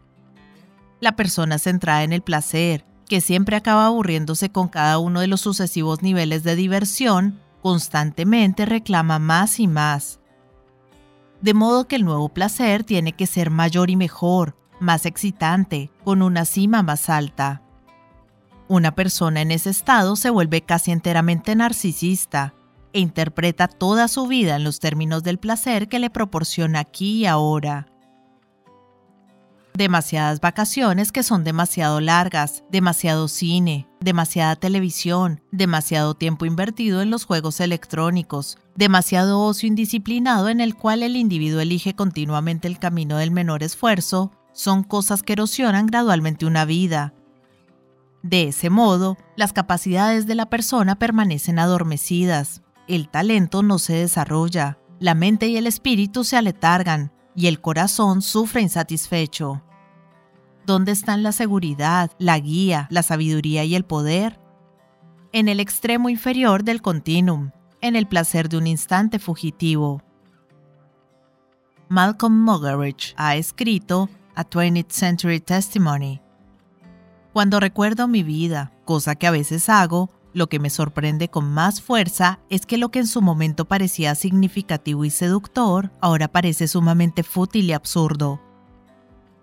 La 0.99 1.15
persona 1.15 1.59
centrada 1.59 2.03
en 2.03 2.13
el 2.13 2.21
placer 2.21 2.85
que 3.07 3.21
siempre 3.21 3.55
acaba 3.55 3.85
aburriéndose 3.85 4.51
con 4.51 4.67
cada 4.67 4.97
uno 4.99 5.19
de 5.19 5.27
los 5.27 5.41
sucesivos 5.41 6.01
niveles 6.01 6.43
de 6.43 6.55
diversión, 6.55 7.39
constantemente 7.61 8.65
reclama 8.65 9.19
más 9.19 9.59
y 9.59 9.67
más. 9.67 10.19
De 11.41 11.53
modo 11.53 11.87
que 11.87 11.95
el 11.95 12.05
nuevo 12.05 12.29
placer 12.29 12.83
tiene 12.83 13.13
que 13.13 13.27
ser 13.27 13.49
mayor 13.49 13.89
y 13.89 13.95
mejor, 13.95 14.55
más 14.79 15.05
excitante, 15.05 15.91
con 16.03 16.21
una 16.21 16.45
cima 16.45 16.83
más 16.83 17.09
alta. 17.09 17.61
Una 18.67 18.95
persona 18.95 19.41
en 19.41 19.51
ese 19.51 19.69
estado 19.69 20.15
se 20.15 20.29
vuelve 20.29 20.61
casi 20.61 20.91
enteramente 20.91 21.55
narcisista 21.55 22.53
e 22.93 22.99
interpreta 22.99 23.67
toda 23.67 24.07
su 24.07 24.27
vida 24.27 24.55
en 24.55 24.63
los 24.63 24.79
términos 24.79 25.23
del 25.23 25.39
placer 25.39 25.89
que 25.89 25.99
le 25.99 26.09
proporciona 26.09 26.79
aquí 26.79 27.21
y 27.21 27.25
ahora 27.25 27.87
demasiadas 29.73 30.39
vacaciones 30.39 31.11
que 31.11 31.23
son 31.23 31.43
demasiado 31.43 31.99
largas, 31.99 32.63
demasiado 32.69 33.27
cine, 33.27 33.87
demasiada 33.99 34.55
televisión, 34.55 35.41
demasiado 35.51 36.13
tiempo 36.13 36.45
invertido 36.45 37.01
en 37.01 37.09
los 37.09 37.25
juegos 37.25 37.59
electrónicos, 37.59 38.57
demasiado 38.75 39.41
ocio 39.41 39.67
indisciplinado 39.67 40.49
en 40.49 40.61
el 40.61 40.75
cual 40.75 41.03
el 41.03 41.15
individuo 41.15 41.59
elige 41.59 41.95
continuamente 41.95 42.67
el 42.67 42.79
camino 42.79 43.17
del 43.17 43.31
menor 43.31 43.63
esfuerzo, 43.63 44.31
son 44.51 44.83
cosas 44.83 45.23
que 45.23 45.33
erosionan 45.33 45.87
gradualmente 45.87 46.45
una 46.45 46.65
vida. 46.65 47.13
De 48.21 48.49
ese 48.49 48.69
modo, 48.69 49.17
las 49.35 49.51
capacidades 49.51 50.27
de 50.27 50.35
la 50.35 50.49
persona 50.49 50.95
permanecen 50.95 51.59
adormecidas, 51.59 52.61
el 52.87 53.09
talento 53.09 53.63
no 53.63 53.79
se 53.79 53.93
desarrolla, 53.93 54.77
la 54.99 55.15
mente 55.15 55.47
y 55.47 55.57
el 55.57 55.67
espíritu 55.67 56.23
se 56.23 56.37
aletargan, 56.37 57.11
y 57.35 57.47
el 57.47 57.61
corazón 57.61 58.21
sufre 58.21 58.61
insatisfecho. 58.61 59.63
¿Dónde 60.65 60.91
están 60.91 61.23
la 61.23 61.31
seguridad, 61.31 62.11
la 62.19 62.39
guía, 62.39 62.87
la 62.89 63.03
sabiduría 63.03 63.65
y 63.65 63.75
el 63.75 63.83
poder? 63.83 64.39
En 65.31 65.49
el 65.49 65.59
extremo 65.59 66.09
inferior 66.09 66.63
del 66.63 66.81
continuum, 66.81 67.51
en 67.81 67.95
el 67.95 68.07
placer 68.07 68.47
de 68.47 68.57
un 68.57 68.67
instante 68.67 69.19
fugitivo. 69.19 70.01
Malcolm 71.89 72.43
Muggeridge 72.43 73.13
ha 73.17 73.35
escrito 73.35 74.09
A 74.35 74.45
20th 74.45 74.89
Century 74.89 75.39
Testimony. 75.41 76.21
Cuando 77.33 77.59
recuerdo 77.59 78.07
mi 78.07 78.23
vida, 78.23 78.71
cosa 78.85 79.15
que 79.15 79.27
a 79.27 79.31
veces 79.31 79.67
hago, 79.67 80.09
lo 80.33 80.49
que 80.49 80.59
me 80.59 80.69
sorprende 80.69 81.29
con 81.29 81.51
más 81.51 81.81
fuerza 81.81 82.39
es 82.49 82.65
que 82.65 82.77
lo 82.77 82.89
que 82.89 82.99
en 82.99 83.07
su 83.07 83.21
momento 83.21 83.65
parecía 83.65 84.15
significativo 84.15 85.05
y 85.05 85.09
seductor, 85.09 85.91
ahora 86.01 86.27
parece 86.27 86.67
sumamente 86.67 87.23
fútil 87.23 87.65
y 87.65 87.73
absurdo. 87.73 88.41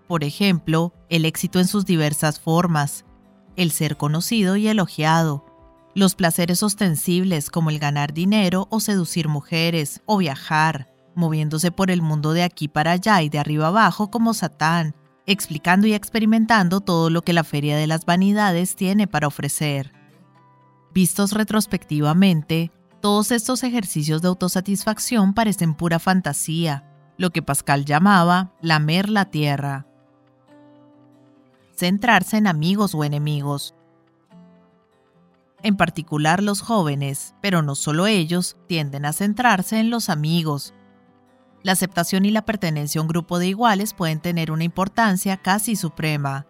Por 0.07 0.23
ejemplo, 0.23 0.93
el 1.09 1.25
éxito 1.25 1.59
en 1.59 1.67
sus 1.67 1.85
diversas 1.85 2.39
formas, 2.39 3.05
el 3.55 3.71
ser 3.71 3.95
conocido 3.95 4.57
y 4.57 4.67
elogiado, 4.67 5.45
los 5.95 6.15
placeres 6.15 6.63
ostensibles 6.63 7.49
como 7.49 7.69
el 7.69 7.79
ganar 7.79 8.13
dinero 8.13 8.67
o 8.69 8.79
seducir 8.79 9.27
mujeres 9.27 10.01
o 10.05 10.17
viajar, 10.17 10.87
moviéndose 11.15 11.71
por 11.71 11.91
el 11.91 12.01
mundo 12.01 12.33
de 12.33 12.43
aquí 12.43 12.67
para 12.67 12.91
allá 12.91 13.21
y 13.21 13.29
de 13.29 13.39
arriba 13.39 13.67
abajo 13.67 14.11
como 14.11 14.33
Satán, 14.33 14.95
explicando 15.25 15.87
y 15.87 15.93
experimentando 15.93 16.81
todo 16.81 17.09
lo 17.09 17.21
que 17.21 17.33
la 17.33 17.43
Feria 17.43 17.77
de 17.77 17.87
las 17.87 18.05
Vanidades 18.05 18.75
tiene 18.75 19.07
para 19.07 19.27
ofrecer. 19.27 20.00
Vistos 20.93 21.31
retrospectivamente, 21.31 22.71
todos 22.99 23.31
estos 23.31 23.63
ejercicios 23.63 24.21
de 24.21 24.27
autosatisfacción 24.27 25.33
parecen 25.33 25.73
pura 25.73 25.99
fantasía, 25.99 26.85
lo 27.17 27.29
que 27.29 27.41
Pascal 27.41 27.85
llamaba 27.85 28.53
lamer 28.61 29.09
la 29.09 29.25
tierra. 29.25 29.87
Centrarse 31.73 32.37
en 32.37 32.45
amigos 32.45 32.93
o 32.93 33.05
enemigos. 33.05 33.73
En 35.63 35.77
particular 35.77 36.43
los 36.43 36.61
jóvenes, 36.61 37.35
pero 37.41 37.61
no 37.61 37.75
solo 37.75 38.05
ellos, 38.05 38.57
tienden 38.67 39.05
a 39.05 39.13
centrarse 39.13 39.79
en 39.79 39.91
los 39.91 40.09
amigos. 40.09 40.73
La 41.63 41.71
aceptación 41.71 42.25
y 42.25 42.31
la 42.31 42.43
pertenencia 42.43 42.99
a 42.99 43.03
un 43.03 43.07
grupo 43.07 43.39
de 43.39 43.47
iguales 43.47 43.93
pueden 43.93 44.19
tener 44.19 44.51
una 44.51 44.63
importancia 44.63 45.37
casi 45.37 45.75
suprema. 45.75 46.47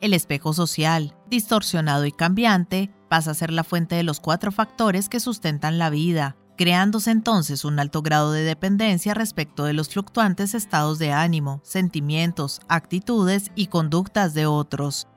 El 0.00 0.12
espejo 0.12 0.52
social, 0.52 1.14
distorsionado 1.30 2.04
y 2.04 2.12
cambiante, 2.12 2.90
pasa 3.08 3.30
a 3.30 3.34
ser 3.34 3.50
la 3.50 3.64
fuente 3.64 3.94
de 3.94 4.02
los 4.02 4.20
cuatro 4.20 4.52
factores 4.52 5.08
que 5.08 5.20
sustentan 5.20 5.78
la 5.78 5.88
vida, 5.88 6.36
creándose 6.58 7.10
entonces 7.10 7.64
un 7.64 7.78
alto 7.78 8.02
grado 8.02 8.32
de 8.32 8.42
dependencia 8.42 9.14
respecto 9.14 9.64
de 9.64 9.72
los 9.72 9.88
fluctuantes 9.88 10.54
estados 10.54 10.98
de 10.98 11.12
ánimo, 11.12 11.60
sentimientos, 11.64 12.60
actitudes 12.68 13.50
y 13.54 13.68
conductas 13.68 14.34
de 14.34 14.46
otros. 14.46 15.08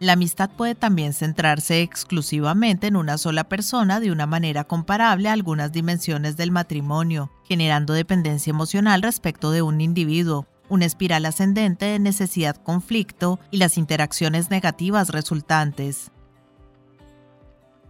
La 0.00 0.12
amistad 0.12 0.50
puede 0.50 0.76
también 0.76 1.12
centrarse 1.12 1.82
exclusivamente 1.82 2.86
en 2.86 2.94
una 2.94 3.18
sola 3.18 3.48
persona 3.48 3.98
de 3.98 4.12
una 4.12 4.26
manera 4.26 4.62
comparable 4.62 5.28
a 5.28 5.32
algunas 5.32 5.72
dimensiones 5.72 6.36
del 6.36 6.52
matrimonio, 6.52 7.32
generando 7.42 7.94
dependencia 7.94 8.52
emocional 8.52 9.02
respecto 9.02 9.50
de 9.50 9.62
un 9.62 9.80
individuo, 9.80 10.46
una 10.68 10.86
espiral 10.86 11.24
ascendente 11.26 11.86
de 11.86 11.98
necesidad-conflicto 11.98 13.40
y 13.50 13.58
las 13.58 13.78
interacciones 13.78 14.50
negativas 14.50 15.10
resultantes. 15.10 16.10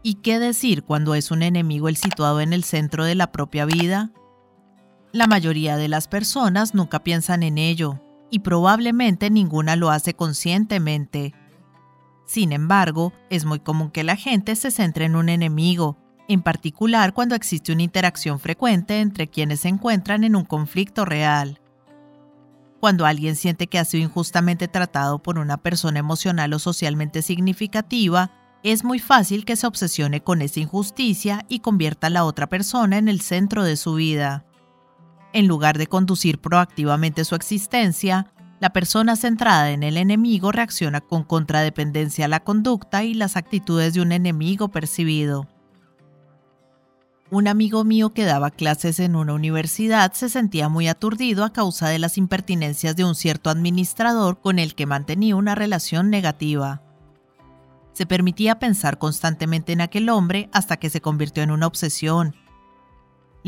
¿Y 0.02 0.14
qué 0.14 0.38
decir 0.38 0.84
cuando 0.84 1.14
es 1.14 1.30
un 1.30 1.42
enemigo 1.42 1.88
el 1.88 1.96
situado 1.96 2.40
en 2.40 2.52
el 2.52 2.64
centro 2.64 3.04
de 3.04 3.14
la 3.14 3.32
propia 3.32 3.64
vida? 3.64 4.10
La 5.12 5.26
mayoría 5.26 5.76
de 5.76 5.88
las 5.88 6.06
personas 6.06 6.74
nunca 6.74 7.02
piensan 7.02 7.42
en 7.42 7.58
ello, 7.58 8.00
y 8.30 8.40
probablemente 8.40 9.30
ninguna 9.30 9.76
lo 9.76 9.90
hace 9.90 10.14
conscientemente. 10.14 11.34
Sin 12.26 12.52
embargo, 12.52 13.12
es 13.30 13.44
muy 13.44 13.58
común 13.60 13.90
que 13.90 14.04
la 14.04 14.16
gente 14.16 14.54
se 14.54 14.70
centre 14.70 15.06
en 15.06 15.16
un 15.16 15.30
enemigo, 15.30 15.96
en 16.28 16.42
particular 16.42 17.14
cuando 17.14 17.34
existe 17.34 17.72
una 17.72 17.82
interacción 17.82 18.38
frecuente 18.38 19.00
entre 19.00 19.28
quienes 19.28 19.60
se 19.60 19.68
encuentran 19.68 20.24
en 20.24 20.36
un 20.36 20.44
conflicto 20.44 21.06
real. 21.06 21.60
Cuando 22.80 23.06
alguien 23.06 23.34
siente 23.34 23.66
que 23.66 23.78
ha 23.78 23.84
sido 23.84 24.04
injustamente 24.04 24.68
tratado 24.68 25.18
por 25.20 25.38
una 25.38 25.56
persona 25.56 25.98
emocional 25.98 26.52
o 26.52 26.58
socialmente 26.58 27.22
significativa, 27.22 28.30
es 28.62 28.84
muy 28.84 28.98
fácil 28.98 29.44
que 29.44 29.56
se 29.56 29.66
obsesione 29.66 30.22
con 30.22 30.42
esa 30.42 30.60
injusticia 30.60 31.44
y 31.48 31.60
convierta 31.60 32.06
a 32.06 32.10
la 32.10 32.24
otra 32.24 32.48
persona 32.48 32.98
en 32.98 33.08
el 33.08 33.20
centro 33.20 33.64
de 33.64 33.76
su 33.76 33.94
vida. 33.94 34.44
En 35.32 35.46
lugar 35.46 35.76
de 35.76 35.86
conducir 35.88 36.40
proactivamente 36.40 37.24
su 37.24 37.34
existencia, 37.34 38.32
la 38.60 38.70
persona 38.70 39.14
centrada 39.14 39.70
en 39.70 39.82
el 39.82 39.96
enemigo 39.96 40.50
reacciona 40.50 41.00
con 41.00 41.22
contradependencia 41.22 42.24
a 42.24 42.28
la 42.28 42.40
conducta 42.40 43.04
y 43.04 43.14
las 43.14 43.36
actitudes 43.36 43.94
de 43.94 44.00
un 44.00 44.12
enemigo 44.12 44.68
percibido. 44.68 45.46
Un 47.30 47.46
amigo 47.46 47.84
mío 47.84 48.14
que 48.14 48.24
daba 48.24 48.50
clases 48.50 49.00
en 49.00 49.14
una 49.14 49.34
universidad 49.34 50.12
se 50.14 50.28
sentía 50.28 50.68
muy 50.68 50.88
aturdido 50.88 51.44
a 51.44 51.52
causa 51.52 51.88
de 51.88 51.98
las 51.98 52.16
impertinencias 52.16 52.96
de 52.96 53.04
un 53.04 53.14
cierto 53.14 53.50
administrador 53.50 54.40
con 54.40 54.58
el 54.58 54.74
que 54.74 54.86
mantenía 54.86 55.36
una 55.36 55.54
relación 55.54 56.08
negativa. 56.08 56.82
Se 57.92 58.06
permitía 58.06 58.58
pensar 58.58 58.98
constantemente 58.98 59.72
en 59.72 59.80
aquel 59.80 60.08
hombre 60.08 60.48
hasta 60.52 60.78
que 60.78 60.88
se 60.88 61.00
convirtió 61.00 61.42
en 61.42 61.50
una 61.50 61.66
obsesión 61.66 62.34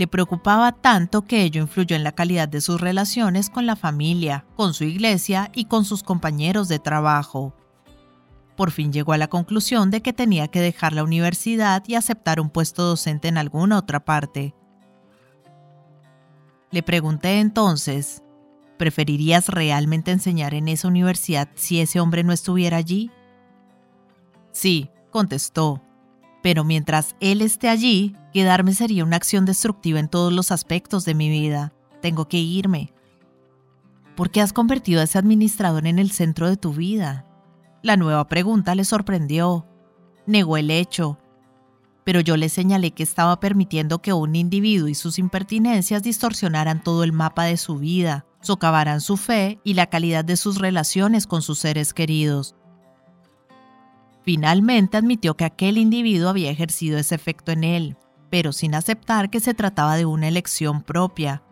le 0.00 0.06
preocupaba 0.06 0.72
tanto 0.72 1.26
que 1.26 1.42
ello 1.42 1.60
influyó 1.60 1.96
en 1.96 2.04
la 2.04 2.12
calidad 2.12 2.48
de 2.48 2.60
sus 2.60 2.80
relaciones 2.80 3.50
con 3.50 3.66
la 3.66 3.76
familia, 3.76 4.46
con 4.56 4.72
su 4.72 4.84
iglesia 4.84 5.50
y 5.54 5.66
con 5.66 5.84
sus 5.84 6.02
compañeros 6.02 6.68
de 6.68 6.78
trabajo. 6.78 7.54
Por 8.60 8.72
fin 8.72 8.92
llegó 8.92 9.14
a 9.14 9.16
la 9.16 9.28
conclusión 9.28 9.90
de 9.90 10.02
que 10.02 10.12
tenía 10.12 10.48
que 10.48 10.60
dejar 10.60 10.92
la 10.92 11.02
universidad 11.02 11.82
y 11.86 11.94
aceptar 11.94 12.42
un 12.42 12.50
puesto 12.50 12.82
docente 12.82 13.28
en 13.28 13.38
alguna 13.38 13.78
otra 13.78 14.04
parte. 14.04 14.54
Le 16.70 16.82
pregunté 16.82 17.40
entonces, 17.40 18.22
¿preferirías 18.76 19.48
realmente 19.48 20.10
enseñar 20.10 20.52
en 20.52 20.68
esa 20.68 20.88
universidad 20.88 21.48
si 21.54 21.80
ese 21.80 22.00
hombre 22.00 22.22
no 22.22 22.34
estuviera 22.34 22.76
allí? 22.76 23.10
Sí, 24.52 24.90
contestó, 25.10 25.82
pero 26.42 26.62
mientras 26.62 27.16
él 27.20 27.40
esté 27.40 27.70
allí, 27.70 28.14
quedarme 28.34 28.74
sería 28.74 29.04
una 29.04 29.16
acción 29.16 29.46
destructiva 29.46 30.00
en 30.00 30.10
todos 30.10 30.34
los 30.34 30.52
aspectos 30.52 31.06
de 31.06 31.14
mi 31.14 31.30
vida. 31.30 31.72
Tengo 32.02 32.28
que 32.28 32.36
irme. 32.36 32.92
¿Por 34.16 34.30
qué 34.30 34.42
has 34.42 34.52
convertido 34.52 35.00
a 35.00 35.04
ese 35.04 35.16
administrador 35.16 35.86
en 35.86 35.98
el 35.98 36.10
centro 36.10 36.46
de 36.46 36.58
tu 36.58 36.74
vida? 36.74 37.24
La 37.82 37.96
nueva 37.96 38.28
pregunta 38.28 38.74
le 38.74 38.84
sorprendió. 38.84 39.66
Negó 40.26 40.56
el 40.58 40.70
hecho. 40.70 41.18
Pero 42.04 42.20
yo 42.20 42.36
le 42.36 42.48
señalé 42.48 42.90
que 42.90 43.02
estaba 43.02 43.40
permitiendo 43.40 44.02
que 44.02 44.12
un 44.12 44.36
individuo 44.36 44.88
y 44.88 44.94
sus 44.94 45.18
impertinencias 45.18 46.02
distorsionaran 46.02 46.82
todo 46.82 47.04
el 47.04 47.12
mapa 47.12 47.44
de 47.44 47.56
su 47.56 47.78
vida, 47.78 48.26
socavaran 48.40 49.00
su 49.00 49.16
fe 49.16 49.60
y 49.64 49.74
la 49.74 49.86
calidad 49.86 50.24
de 50.24 50.36
sus 50.36 50.58
relaciones 50.58 51.26
con 51.26 51.40
sus 51.40 51.58
seres 51.58 51.94
queridos. 51.94 52.54
Finalmente 54.22 54.96
admitió 54.96 55.36
que 55.36 55.44
aquel 55.44 55.78
individuo 55.78 56.28
había 56.28 56.50
ejercido 56.50 56.98
ese 56.98 57.14
efecto 57.14 57.52
en 57.52 57.64
él, 57.64 57.96
pero 58.28 58.52
sin 58.52 58.74
aceptar 58.74 59.30
que 59.30 59.40
se 59.40 59.54
trataba 59.54 59.96
de 59.96 60.04
una 60.04 60.28
elección 60.28 60.82
propia. 60.82 61.42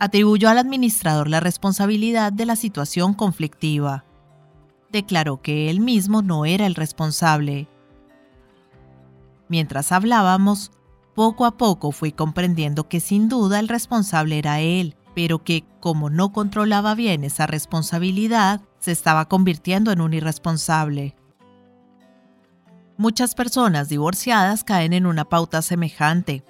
Atribuyó 0.00 0.48
al 0.48 0.58
administrador 0.58 1.28
la 1.28 1.40
responsabilidad 1.40 2.32
de 2.32 2.46
la 2.46 2.56
situación 2.56 3.14
conflictiva. 3.14 4.04
Declaró 4.92 5.40
que 5.40 5.70
él 5.70 5.80
mismo 5.80 6.22
no 6.22 6.44
era 6.46 6.66
el 6.66 6.74
responsable. 6.74 7.68
Mientras 9.48 9.92
hablábamos, 9.92 10.72
poco 11.14 11.44
a 11.44 11.56
poco 11.56 11.92
fui 11.92 12.12
comprendiendo 12.12 12.88
que 12.88 13.00
sin 13.00 13.28
duda 13.28 13.60
el 13.60 13.68
responsable 13.68 14.38
era 14.38 14.60
él, 14.60 14.96
pero 15.14 15.42
que, 15.42 15.64
como 15.80 16.10
no 16.10 16.32
controlaba 16.32 16.94
bien 16.94 17.24
esa 17.24 17.46
responsabilidad, 17.46 18.60
se 18.78 18.92
estaba 18.92 19.28
convirtiendo 19.28 19.92
en 19.92 20.00
un 20.00 20.14
irresponsable. 20.14 21.16
Muchas 22.96 23.34
personas 23.34 23.88
divorciadas 23.88 24.62
caen 24.62 24.92
en 24.92 25.06
una 25.06 25.24
pauta 25.24 25.62
semejante. 25.62 26.44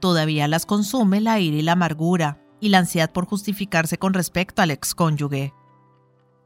Todavía 0.00 0.48
las 0.48 0.66
consume 0.66 1.20
la 1.20 1.38
ira 1.38 1.56
y 1.56 1.62
la 1.62 1.72
amargura 1.72 2.38
y 2.60 2.68
la 2.68 2.78
ansiedad 2.78 3.12
por 3.12 3.26
justificarse 3.26 3.98
con 3.98 4.12
respecto 4.12 4.62
al 4.62 4.70
excónyuge. 4.70 5.52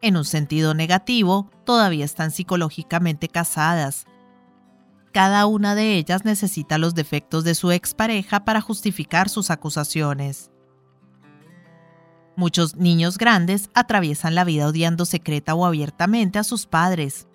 En 0.03 0.17
un 0.17 0.25
sentido 0.25 0.75
negativo, 0.75 1.51
todavía 1.65 2.05
están 2.05 2.31
psicológicamente 2.31 3.29
casadas. 3.29 4.07
Cada 5.13 5.47
una 5.47 5.75
de 5.75 5.97
ellas 5.97 6.25
necesita 6.25 6.79
los 6.79 6.95
defectos 6.95 7.45
de 7.45 7.55
su 7.55 7.71
expareja 7.71 8.45
para 8.45 8.61
justificar 8.61 9.29
sus 9.29 9.51
acusaciones. 9.51 10.51
Muchos 12.37 12.77
niños 12.77 13.17
grandes 13.17 13.71
atraviesan 13.73 14.35
la 14.35 14.45
vida 14.45 14.69
odiando 14.69 15.07
secreta 15.07 15.55
o 15.55 15.65
abiertamente 15.65 16.39
a 16.39 16.45
sus 16.45 16.67
padres, 16.67 17.27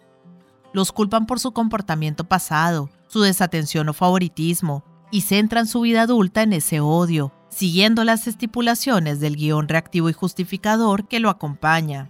los 0.73 0.91
culpan 0.91 1.25
por 1.25 1.39
su 1.39 1.51
comportamiento 1.51 2.23
pasado, 2.23 2.89
su 3.07 3.21
desatención 3.21 3.89
o 3.89 3.93
favoritismo, 3.93 4.83
y 5.11 5.21
centran 5.21 5.67
su 5.67 5.81
vida 5.81 6.03
adulta 6.03 6.43
en 6.43 6.53
ese 6.53 6.79
odio, 6.79 7.33
siguiendo 7.49 8.05
las 8.05 8.27
estipulaciones 8.27 9.19
del 9.19 9.35
guion 9.35 9.67
reactivo 9.67 10.09
y 10.09 10.13
justificador 10.13 11.07
que 11.07 11.19
lo 11.19 11.29
acompaña. 11.29 12.09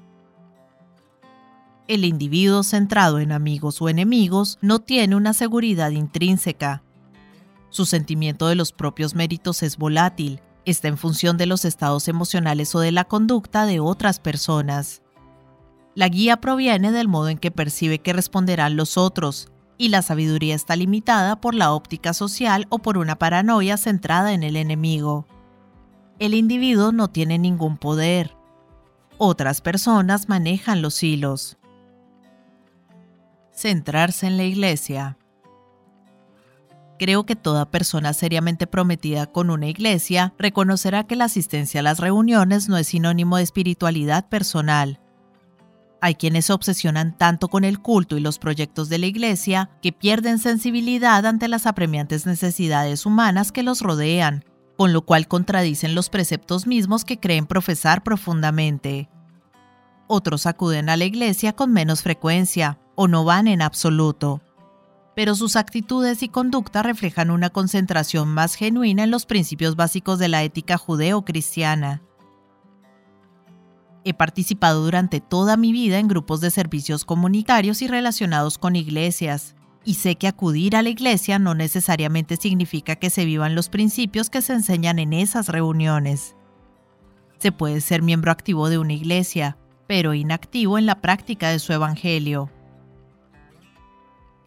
El 1.88 2.06
individuo 2.06 2.64
centrado 2.64 3.20
en 3.20 3.32
amigos 3.32 3.82
o 3.82 3.90
enemigos 3.90 4.58
no 4.62 4.80
tiene 4.80 5.16
una 5.16 5.34
seguridad 5.34 5.92
intrínseca. 5.92 6.84
Su 7.70 7.86
sentimiento 7.86 8.48
de 8.48 8.56
los 8.56 8.72
propios 8.72 9.16
méritos 9.16 9.64
es 9.64 9.78
volátil, 9.78 10.42
está 10.66 10.88
en 10.88 10.98
función 10.98 11.38
de 11.38 11.48
los 11.48 11.66
estados 11.66 12.08
emocionales 12.08 12.76
o 12.76 12.80
de 12.80 12.92
la 12.92 13.06
conducta 13.06 13.66
de 13.66 13.80
otras 13.80 14.20
personas. 14.20 15.02
La 15.96 16.08
guía 16.08 16.40
proviene 16.40 16.92
del 16.92 17.08
modo 17.08 17.30
en 17.30 17.38
que 17.38 17.52
percibe 17.52 18.00
que 18.00 18.14
responderán 18.14 18.78
los 18.78 18.98
otros, 18.98 19.52
y 19.78 19.90
la 19.90 20.02
sabiduría 20.02 20.54
está 20.54 20.76
limitada 20.76 21.42
por 21.42 21.56
la 21.56 21.74
óptica 21.74 22.14
social 22.14 22.68
o 22.70 22.80
por 22.80 22.98
una 22.98 23.18
paranoia 23.18 23.78
centrada 23.78 24.34
en 24.34 24.44
el 24.44 24.56
enemigo. 24.56 25.26
El 26.20 26.36
individuo 26.36 26.92
no 26.92 27.10
tiene 27.10 27.40
ningún 27.40 27.78
poder. 27.78 28.36
Otras 29.18 29.62
personas 29.62 30.30
manejan 30.30 30.82
los 30.82 31.02
hilos. 31.02 31.58
Centrarse 33.62 34.26
en 34.26 34.38
la 34.38 34.44
iglesia. 34.44 35.18
Creo 36.98 37.28
que 37.28 37.36
toda 37.36 37.70
persona 37.70 38.14
seriamente 38.14 38.66
prometida 38.66 39.28
con 39.28 39.52
una 39.52 39.68
iglesia 39.68 40.34
reconocerá 40.40 41.06
que 41.06 41.16
la 41.16 41.26
asistencia 41.26 41.82
a 41.82 41.84
las 41.84 42.00
reuniones 42.00 42.70
no 42.70 42.78
es 42.78 42.88
sinónimo 42.88 43.38
de 43.38 43.44
espiritualidad 43.44 44.30
personal, 44.30 45.00
hay 46.04 46.16
quienes 46.16 46.46
se 46.46 46.54
obsesionan 46.54 47.16
tanto 47.16 47.48
con 47.48 47.64
el 47.64 47.80
culto 47.80 48.18
y 48.18 48.22
los 48.22 48.40
proyectos 48.40 48.90
de 48.90 48.98
la 48.98 49.06
Iglesia 49.06 49.70
que 49.84 49.92
pierden 49.92 50.40
sensibilidad 50.40 51.24
ante 51.28 51.48
las 51.48 51.68
apremiantes 51.68 52.26
necesidades 52.26 53.06
humanas 53.06 53.52
que 53.52 53.62
los 53.62 53.82
rodean, 53.82 54.44
con 54.78 54.94
lo 54.94 55.04
cual 55.04 55.28
contradicen 55.28 55.94
los 55.94 56.10
preceptos 56.10 56.66
mismos 56.66 57.06
que 57.06 57.20
creen 57.20 57.46
profesar 57.46 58.02
profundamente. 58.02 59.10
Otros 60.08 60.48
acuden 60.48 60.90
a 60.90 60.98
la 60.98 61.06
Iglesia 61.06 61.54
con 61.54 61.72
menos 61.72 62.02
frecuencia 62.02 62.80
o 63.02 63.08
no 63.08 63.26
van 63.26 63.48
en 63.48 63.62
absoluto, 63.62 64.42
pero 65.16 65.36
sus 65.36 65.56
actitudes 65.56 66.24
y 66.24 66.30
conducta 66.30 66.84
reflejan 66.84 67.32
una 67.32 67.50
concentración 67.50 68.30
más 68.30 68.56
genuina 68.56 69.04
en 69.04 69.12
los 69.12 69.26
principios 69.26 69.76
básicos 69.76 70.20
de 70.20 70.28
la 70.28 70.44
ética 70.44 70.78
judeo-cristiana 70.78 72.02
He 74.04 74.14
participado 74.14 74.84
durante 74.84 75.20
toda 75.20 75.58
mi 75.58 75.72
vida 75.72 76.00
en 76.00 76.08
grupos 76.08 76.42
de 76.42 76.50
servicios 76.50 77.06
comunitarios 77.06 77.82
y 77.82 77.88
relacionados 77.88 78.58
con 78.58 78.76
iglesias, 78.76 79.56
y 79.84 79.96
sé 79.96 80.16
que 80.16 80.28
acudir 80.28 80.76
a 80.76 80.82
la 80.82 80.90
iglesia 80.90 81.40
no 81.40 81.54
necesariamente 81.54 82.38
significa 82.38 82.96
que 82.96 83.10
se 83.10 83.26
vivan 83.26 83.56
los 83.56 83.70
principios 83.70 84.30
que 84.30 84.42
se 84.42 84.54
enseñan 84.54 85.00
en 85.00 85.14
esas 85.14 85.50
reuniones. 85.50 86.36
Se 87.40 87.52
puede 87.52 87.82
ser 87.82 88.02
miembro 88.02 88.32
activo 88.32 88.70
de 88.70 88.78
una 88.78 88.94
iglesia, 88.94 89.58
pero 89.88 90.14
inactivo 90.14 90.78
en 90.78 90.86
la 90.86 91.02
práctica 91.02 91.50
de 91.50 91.60
su 91.60 91.74
evangelio. 91.74 92.50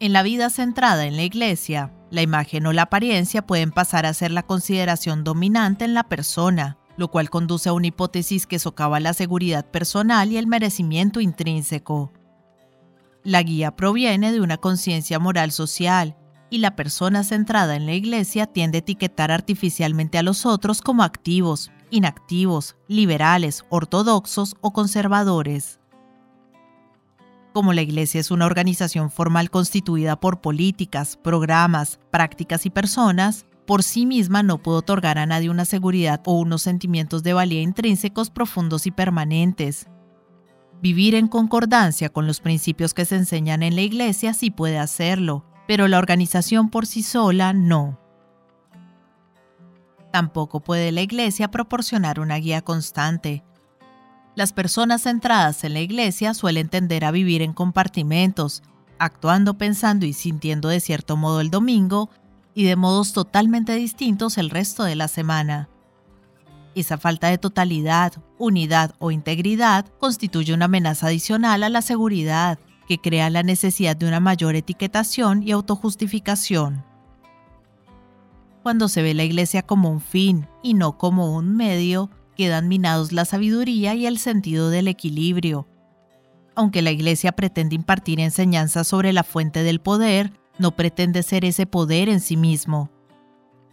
En 0.05 0.13
la 0.13 0.21
vida 0.21 0.51
centrada 0.51 1.07
en 1.07 1.15
la 1.15 1.23
iglesia, 1.23 1.91
la 2.11 2.21
imagen 2.21 2.67
o 2.67 2.73
la 2.73 2.83
apariencia 2.83 3.47
pueden 3.47 3.71
pasar 3.71 4.05
a 4.05 4.13
ser 4.13 4.29
la 4.29 4.43
consideración 4.43 5.23
dominante 5.23 5.83
en 5.83 5.95
la 5.95 6.03
persona, 6.03 6.77
lo 6.95 7.09
cual 7.09 7.31
conduce 7.31 7.69
a 7.69 7.73
una 7.73 7.87
hipótesis 7.87 8.45
que 8.45 8.59
socava 8.59 8.99
la 8.99 9.13
seguridad 9.13 9.65
personal 9.65 10.31
y 10.31 10.37
el 10.37 10.45
merecimiento 10.45 11.21
intrínseco. 11.21 12.13
La 13.23 13.41
guía 13.41 13.75
proviene 13.75 14.31
de 14.31 14.41
una 14.41 14.57
conciencia 14.57 15.17
moral 15.17 15.51
social, 15.51 16.15
y 16.51 16.59
la 16.59 16.75
persona 16.75 17.23
centrada 17.23 17.75
en 17.75 17.87
la 17.87 17.93
iglesia 17.93 18.45
tiende 18.45 18.77
a 18.77 18.81
etiquetar 18.81 19.31
artificialmente 19.31 20.19
a 20.19 20.23
los 20.23 20.45
otros 20.45 20.83
como 20.83 21.01
activos, 21.01 21.71
inactivos, 21.89 22.75
liberales, 22.87 23.65
ortodoxos 23.69 24.55
o 24.61 24.71
conservadores. 24.71 25.79
Como 27.55 27.71
la 27.71 27.83
Iglesia 27.83 28.19
es 28.19 28.31
una 28.31 28.47
organización 28.47 29.09
formal 29.09 29.49
constituida 29.49 30.19
por 30.19 30.41
políticas, 30.41 31.15
programas, 31.15 32.01
prácticas 32.11 32.65
y 32.65 32.69
personas, 32.69 33.45
por 33.65 33.81
sí 33.81 34.05
misma 34.05 34.43
no 34.43 34.57
puede 34.57 34.79
otorgar 34.79 35.17
a 35.17 35.25
nadie 35.25 35.49
una 35.49 35.63
seguridad 35.63 36.21
o 36.25 36.33
unos 36.33 36.63
sentimientos 36.63 37.23
de 37.23 37.31
valía 37.31 37.61
intrínsecos 37.61 38.29
profundos 38.29 38.87
y 38.87 38.91
permanentes. 38.91 39.87
Vivir 40.81 41.15
en 41.15 41.29
concordancia 41.29 42.09
con 42.09 42.27
los 42.27 42.41
principios 42.41 42.93
que 42.93 43.05
se 43.05 43.15
enseñan 43.15 43.63
en 43.63 43.77
la 43.77 43.83
Iglesia 43.83 44.33
sí 44.33 44.51
puede 44.51 44.77
hacerlo, 44.77 45.45
pero 45.65 45.87
la 45.87 45.97
organización 45.97 46.69
por 46.69 46.85
sí 46.85 47.03
sola 47.03 47.53
no. 47.53 47.97
Tampoco 50.11 50.59
puede 50.59 50.91
la 50.91 51.03
Iglesia 51.03 51.49
proporcionar 51.51 52.19
una 52.19 52.35
guía 52.35 52.61
constante. 52.61 53.45
Las 54.35 54.51
personas 54.51 55.03
centradas 55.03 55.63
en 55.63 55.73
la 55.73 55.79
Iglesia 55.79 56.33
suelen 56.33 56.67
tender 56.67 57.05
a 57.05 57.11
vivir 57.11 57.41
en 57.41 57.53
compartimentos, 57.53 58.63
actuando, 58.99 59.57
pensando 59.57 60.05
y 60.05 60.11
sintiendo 60.11 60.67
de 60.67 60.81
cierto 60.81 61.15
modo 61.15 61.39
el 61.39 61.49
domingo 61.49 62.09
y 62.53 62.65
de 62.65 62.75
modos 62.75 63.13
totalmente 63.13 63.75
distintos 63.75 64.37
el 64.37 64.49
resto 64.49 64.83
de 64.83 64.95
la 64.95 65.07
semana. 65.07 65.69
Esa 66.75 66.97
falta 66.97 67.29
de 67.29 67.37
totalidad, 67.37 68.13
unidad 68.37 68.93
o 68.99 69.11
integridad 69.11 69.85
constituye 69.99 70.53
una 70.53 70.65
amenaza 70.65 71.07
adicional 71.07 71.63
a 71.63 71.69
la 71.69 71.81
seguridad, 71.81 72.59
que 72.89 72.99
crea 72.99 73.29
la 73.29 73.41
necesidad 73.41 73.95
de 73.95 74.07
una 74.07 74.19
mayor 74.19 74.55
etiquetación 74.55 75.43
y 75.43 75.51
autojustificación. 75.51 76.83
Cuando 78.63 78.89
se 78.89 79.01
ve 79.01 79.13
la 79.13 79.23
iglesia 79.23 79.61
como 79.61 79.89
un 79.89 80.01
fin 80.01 80.47
y 80.61 80.73
no 80.73 80.97
como 80.97 81.35
un 81.35 81.55
medio, 81.55 82.09
quedan 82.35 82.67
minados 82.67 83.11
la 83.11 83.25
sabiduría 83.25 83.95
y 83.95 84.05
el 84.05 84.19
sentido 84.19 84.69
del 84.69 84.87
equilibrio. 84.87 85.67
Aunque 86.55 86.81
la 86.81 86.91
iglesia 86.91 87.31
pretende 87.33 87.75
impartir 87.75 88.19
enseñanzas 88.19 88.87
sobre 88.87 89.13
la 89.13 89.23
fuente 89.23 89.63
del 89.63 89.81
poder, 89.81 90.31
no 90.57 90.75
pretende 90.75 91.23
ser 91.23 91.43
ese 91.43 91.65
poder 91.65 92.09
en 92.09 92.21
sí 92.21 92.37
mismo. 92.37 92.89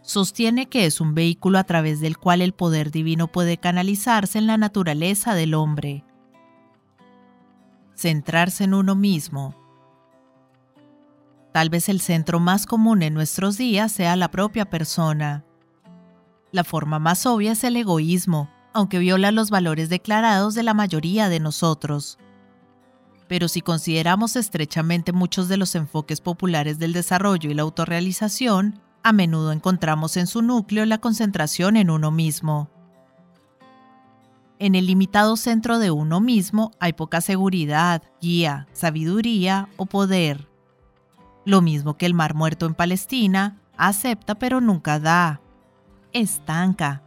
Sostiene 0.01 0.67
que 0.67 0.85
es 0.85 0.99
un 0.99 1.15
vehículo 1.15 1.59
a 1.59 1.63
través 1.63 2.01
del 2.01 2.17
cual 2.17 2.41
el 2.41 2.53
poder 2.53 2.91
divino 2.91 3.27
puede 3.27 3.57
canalizarse 3.57 4.37
en 4.37 4.47
la 4.47 4.57
naturaleza 4.57 5.33
del 5.33 5.53
hombre. 5.53 6.03
Centrarse 7.95 8.65
en 8.65 8.73
uno 8.73 8.95
mismo. 8.95 9.55
Tal 11.53 11.69
vez 11.69 11.87
el 11.87 12.01
centro 12.01 12.41
más 12.41 12.65
común 12.65 13.01
en 13.01 13.13
nuestros 13.13 13.57
días 13.57 13.93
sea 13.93 14.17
la 14.17 14.29
propia 14.29 14.65
persona. 14.65 15.45
La 16.51 16.65
forma 16.65 16.99
más 16.99 17.25
obvia 17.25 17.53
es 17.53 17.63
el 17.63 17.77
egoísmo, 17.77 18.49
aunque 18.73 18.99
viola 18.99 19.31
los 19.31 19.49
valores 19.49 19.89
declarados 19.89 20.55
de 20.55 20.63
la 20.63 20.73
mayoría 20.73 21.29
de 21.29 21.39
nosotros 21.39 22.17
pero 23.27 23.47
si 23.47 23.61
consideramos 23.61 24.35
estrechamente 24.35 25.11
muchos 25.11 25.47
de 25.47 25.57
los 25.57 25.75
enfoques 25.75 26.21
populares 26.21 26.79
del 26.79 26.93
desarrollo 26.93 27.49
y 27.49 27.53
la 27.53 27.63
autorrealización, 27.63 28.79
a 29.01 29.11
menudo 29.11 29.51
encontramos 29.51 30.17
en 30.17 30.27
su 30.27 30.41
núcleo 30.41 30.85
la 30.85 30.99
concentración 30.99 31.75
en 31.75 31.89
uno 31.89 32.11
mismo. 32.11 32.69
En 34.59 34.75
el 34.75 34.85
limitado 34.85 35.35
centro 35.35 35.79
de 35.79 35.91
uno 35.91 36.21
mismo 36.21 36.71
hay 36.79 36.93
poca 36.93 37.21
seguridad, 37.21 38.03
guía, 38.21 38.67
sabiduría 38.71 39.67
o 39.77 39.85
poder. 39.85 40.47
Lo 41.45 41.61
mismo 41.61 41.97
que 41.97 42.05
el 42.05 42.13
mar 42.13 42.35
muerto 42.35 42.65
en 42.65 42.73
Palestina, 42.73 43.61
acepta 43.77 44.35
pero 44.35 44.61
nunca 44.61 44.99
da. 44.99 45.41
Estanca. 46.13 47.02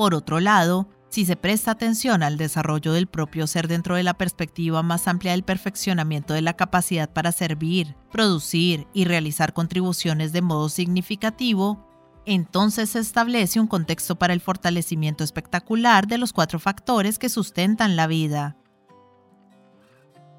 Por 0.00 0.14
otro 0.14 0.40
lado, 0.40 0.88
si 1.10 1.26
se 1.26 1.36
presta 1.36 1.72
atención 1.72 2.22
al 2.22 2.38
desarrollo 2.38 2.94
del 2.94 3.06
propio 3.06 3.46
ser 3.46 3.68
dentro 3.68 3.96
de 3.96 4.02
la 4.02 4.14
perspectiva 4.14 4.82
más 4.82 5.06
amplia 5.06 5.32
del 5.32 5.42
perfeccionamiento 5.42 6.32
de 6.32 6.40
la 6.40 6.54
capacidad 6.54 7.12
para 7.12 7.32
servir, 7.32 7.96
producir 8.10 8.86
y 8.94 9.04
realizar 9.04 9.52
contribuciones 9.52 10.32
de 10.32 10.40
modo 10.40 10.70
significativo, 10.70 11.86
entonces 12.24 12.88
se 12.88 12.98
establece 12.98 13.60
un 13.60 13.66
contexto 13.66 14.16
para 14.16 14.32
el 14.32 14.40
fortalecimiento 14.40 15.22
espectacular 15.22 16.06
de 16.06 16.16
los 16.16 16.32
cuatro 16.32 16.58
factores 16.58 17.18
que 17.18 17.28
sustentan 17.28 17.94
la 17.94 18.06
vida. 18.06 18.56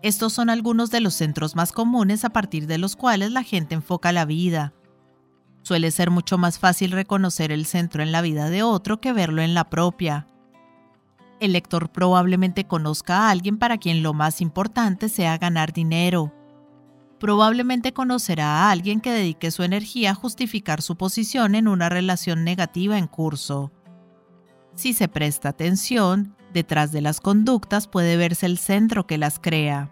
Estos 0.01 0.33
son 0.33 0.49
algunos 0.49 0.89
de 0.89 1.01
los 1.01 1.13
centros 1.13 1.55
más 1.55 1.71
comunes 1.71 2.25
a 2.25 2.31
partir 2.31 2.65
de 2.65 2.79
los 2.79 2.95
cuales 2.95 3.29
la 3.29 3.43
gente 3.43 3.75
enfoca 3.75 4.11
la 4.11 4.25
vida. 4.25 4.73
Suele 5.63 5.91
ser 5.91 6.11
mucho 6.11 6.37
más 6.37 6.59
fácil 6.59 6.91
reconocer 6.91 7.51
el 7.51 7.65
centro 7.65 8.03
en 8.03 8.11
la 8.11 8.21
vida 8.21 8.49
de 8.49 8.63
otro 8.63 8.99
que 8.99 9.13
verlo 9.13 9.41
en 9.41 9.53
la 9.53 9.69
propia 9.69 10.27
el 11.41 11.53
lector 11.53 11.91
probablemente 11.91 12.65
conozca 12.65 13.17
a 13.17 13.31
alguien 13.31 13.57
para 13.57 13.79
quien 13.79 14.03
lo 14.03 14.13
más 14.13 14.41
importante 14.41 15.09
sea 15.09 15.39
ganar 15.39 15.73
dinero. 15.73 16.31
Probablemente 17.19 17.93
conocerá 17.93 18.45
a 18.45 18.71
alguien 18.71 19.01
que 19.01 19.11
dedique 19.11 19.49
su 19.49 19.63
energía 19.63 20.11
a 20.11 20.15
justificar 20.15 20.83
su 20.83 20.95
posición 20.95 21.55
en 21.55 21.67
una 21.67 21.89
relación 21.89 22.43
negativa 22.43 22.97
en 22.97 23.07
curso. 23.07 23.71
Si 24.75 24.93
se 24.93 25.07
presta 25.07 25.49
atención, 25.49 26.35
detrás 26.53 26.91
de 26.91 27.01
las 27.01 27.19
conductas 27.19 27.87
puede 27.87 28.17
verse 28.17 28.45
el 28.45 28.59
centro 28.59 29.07
que 29.07 29.17
las 29.17 29.39
crea. 29.39 29.91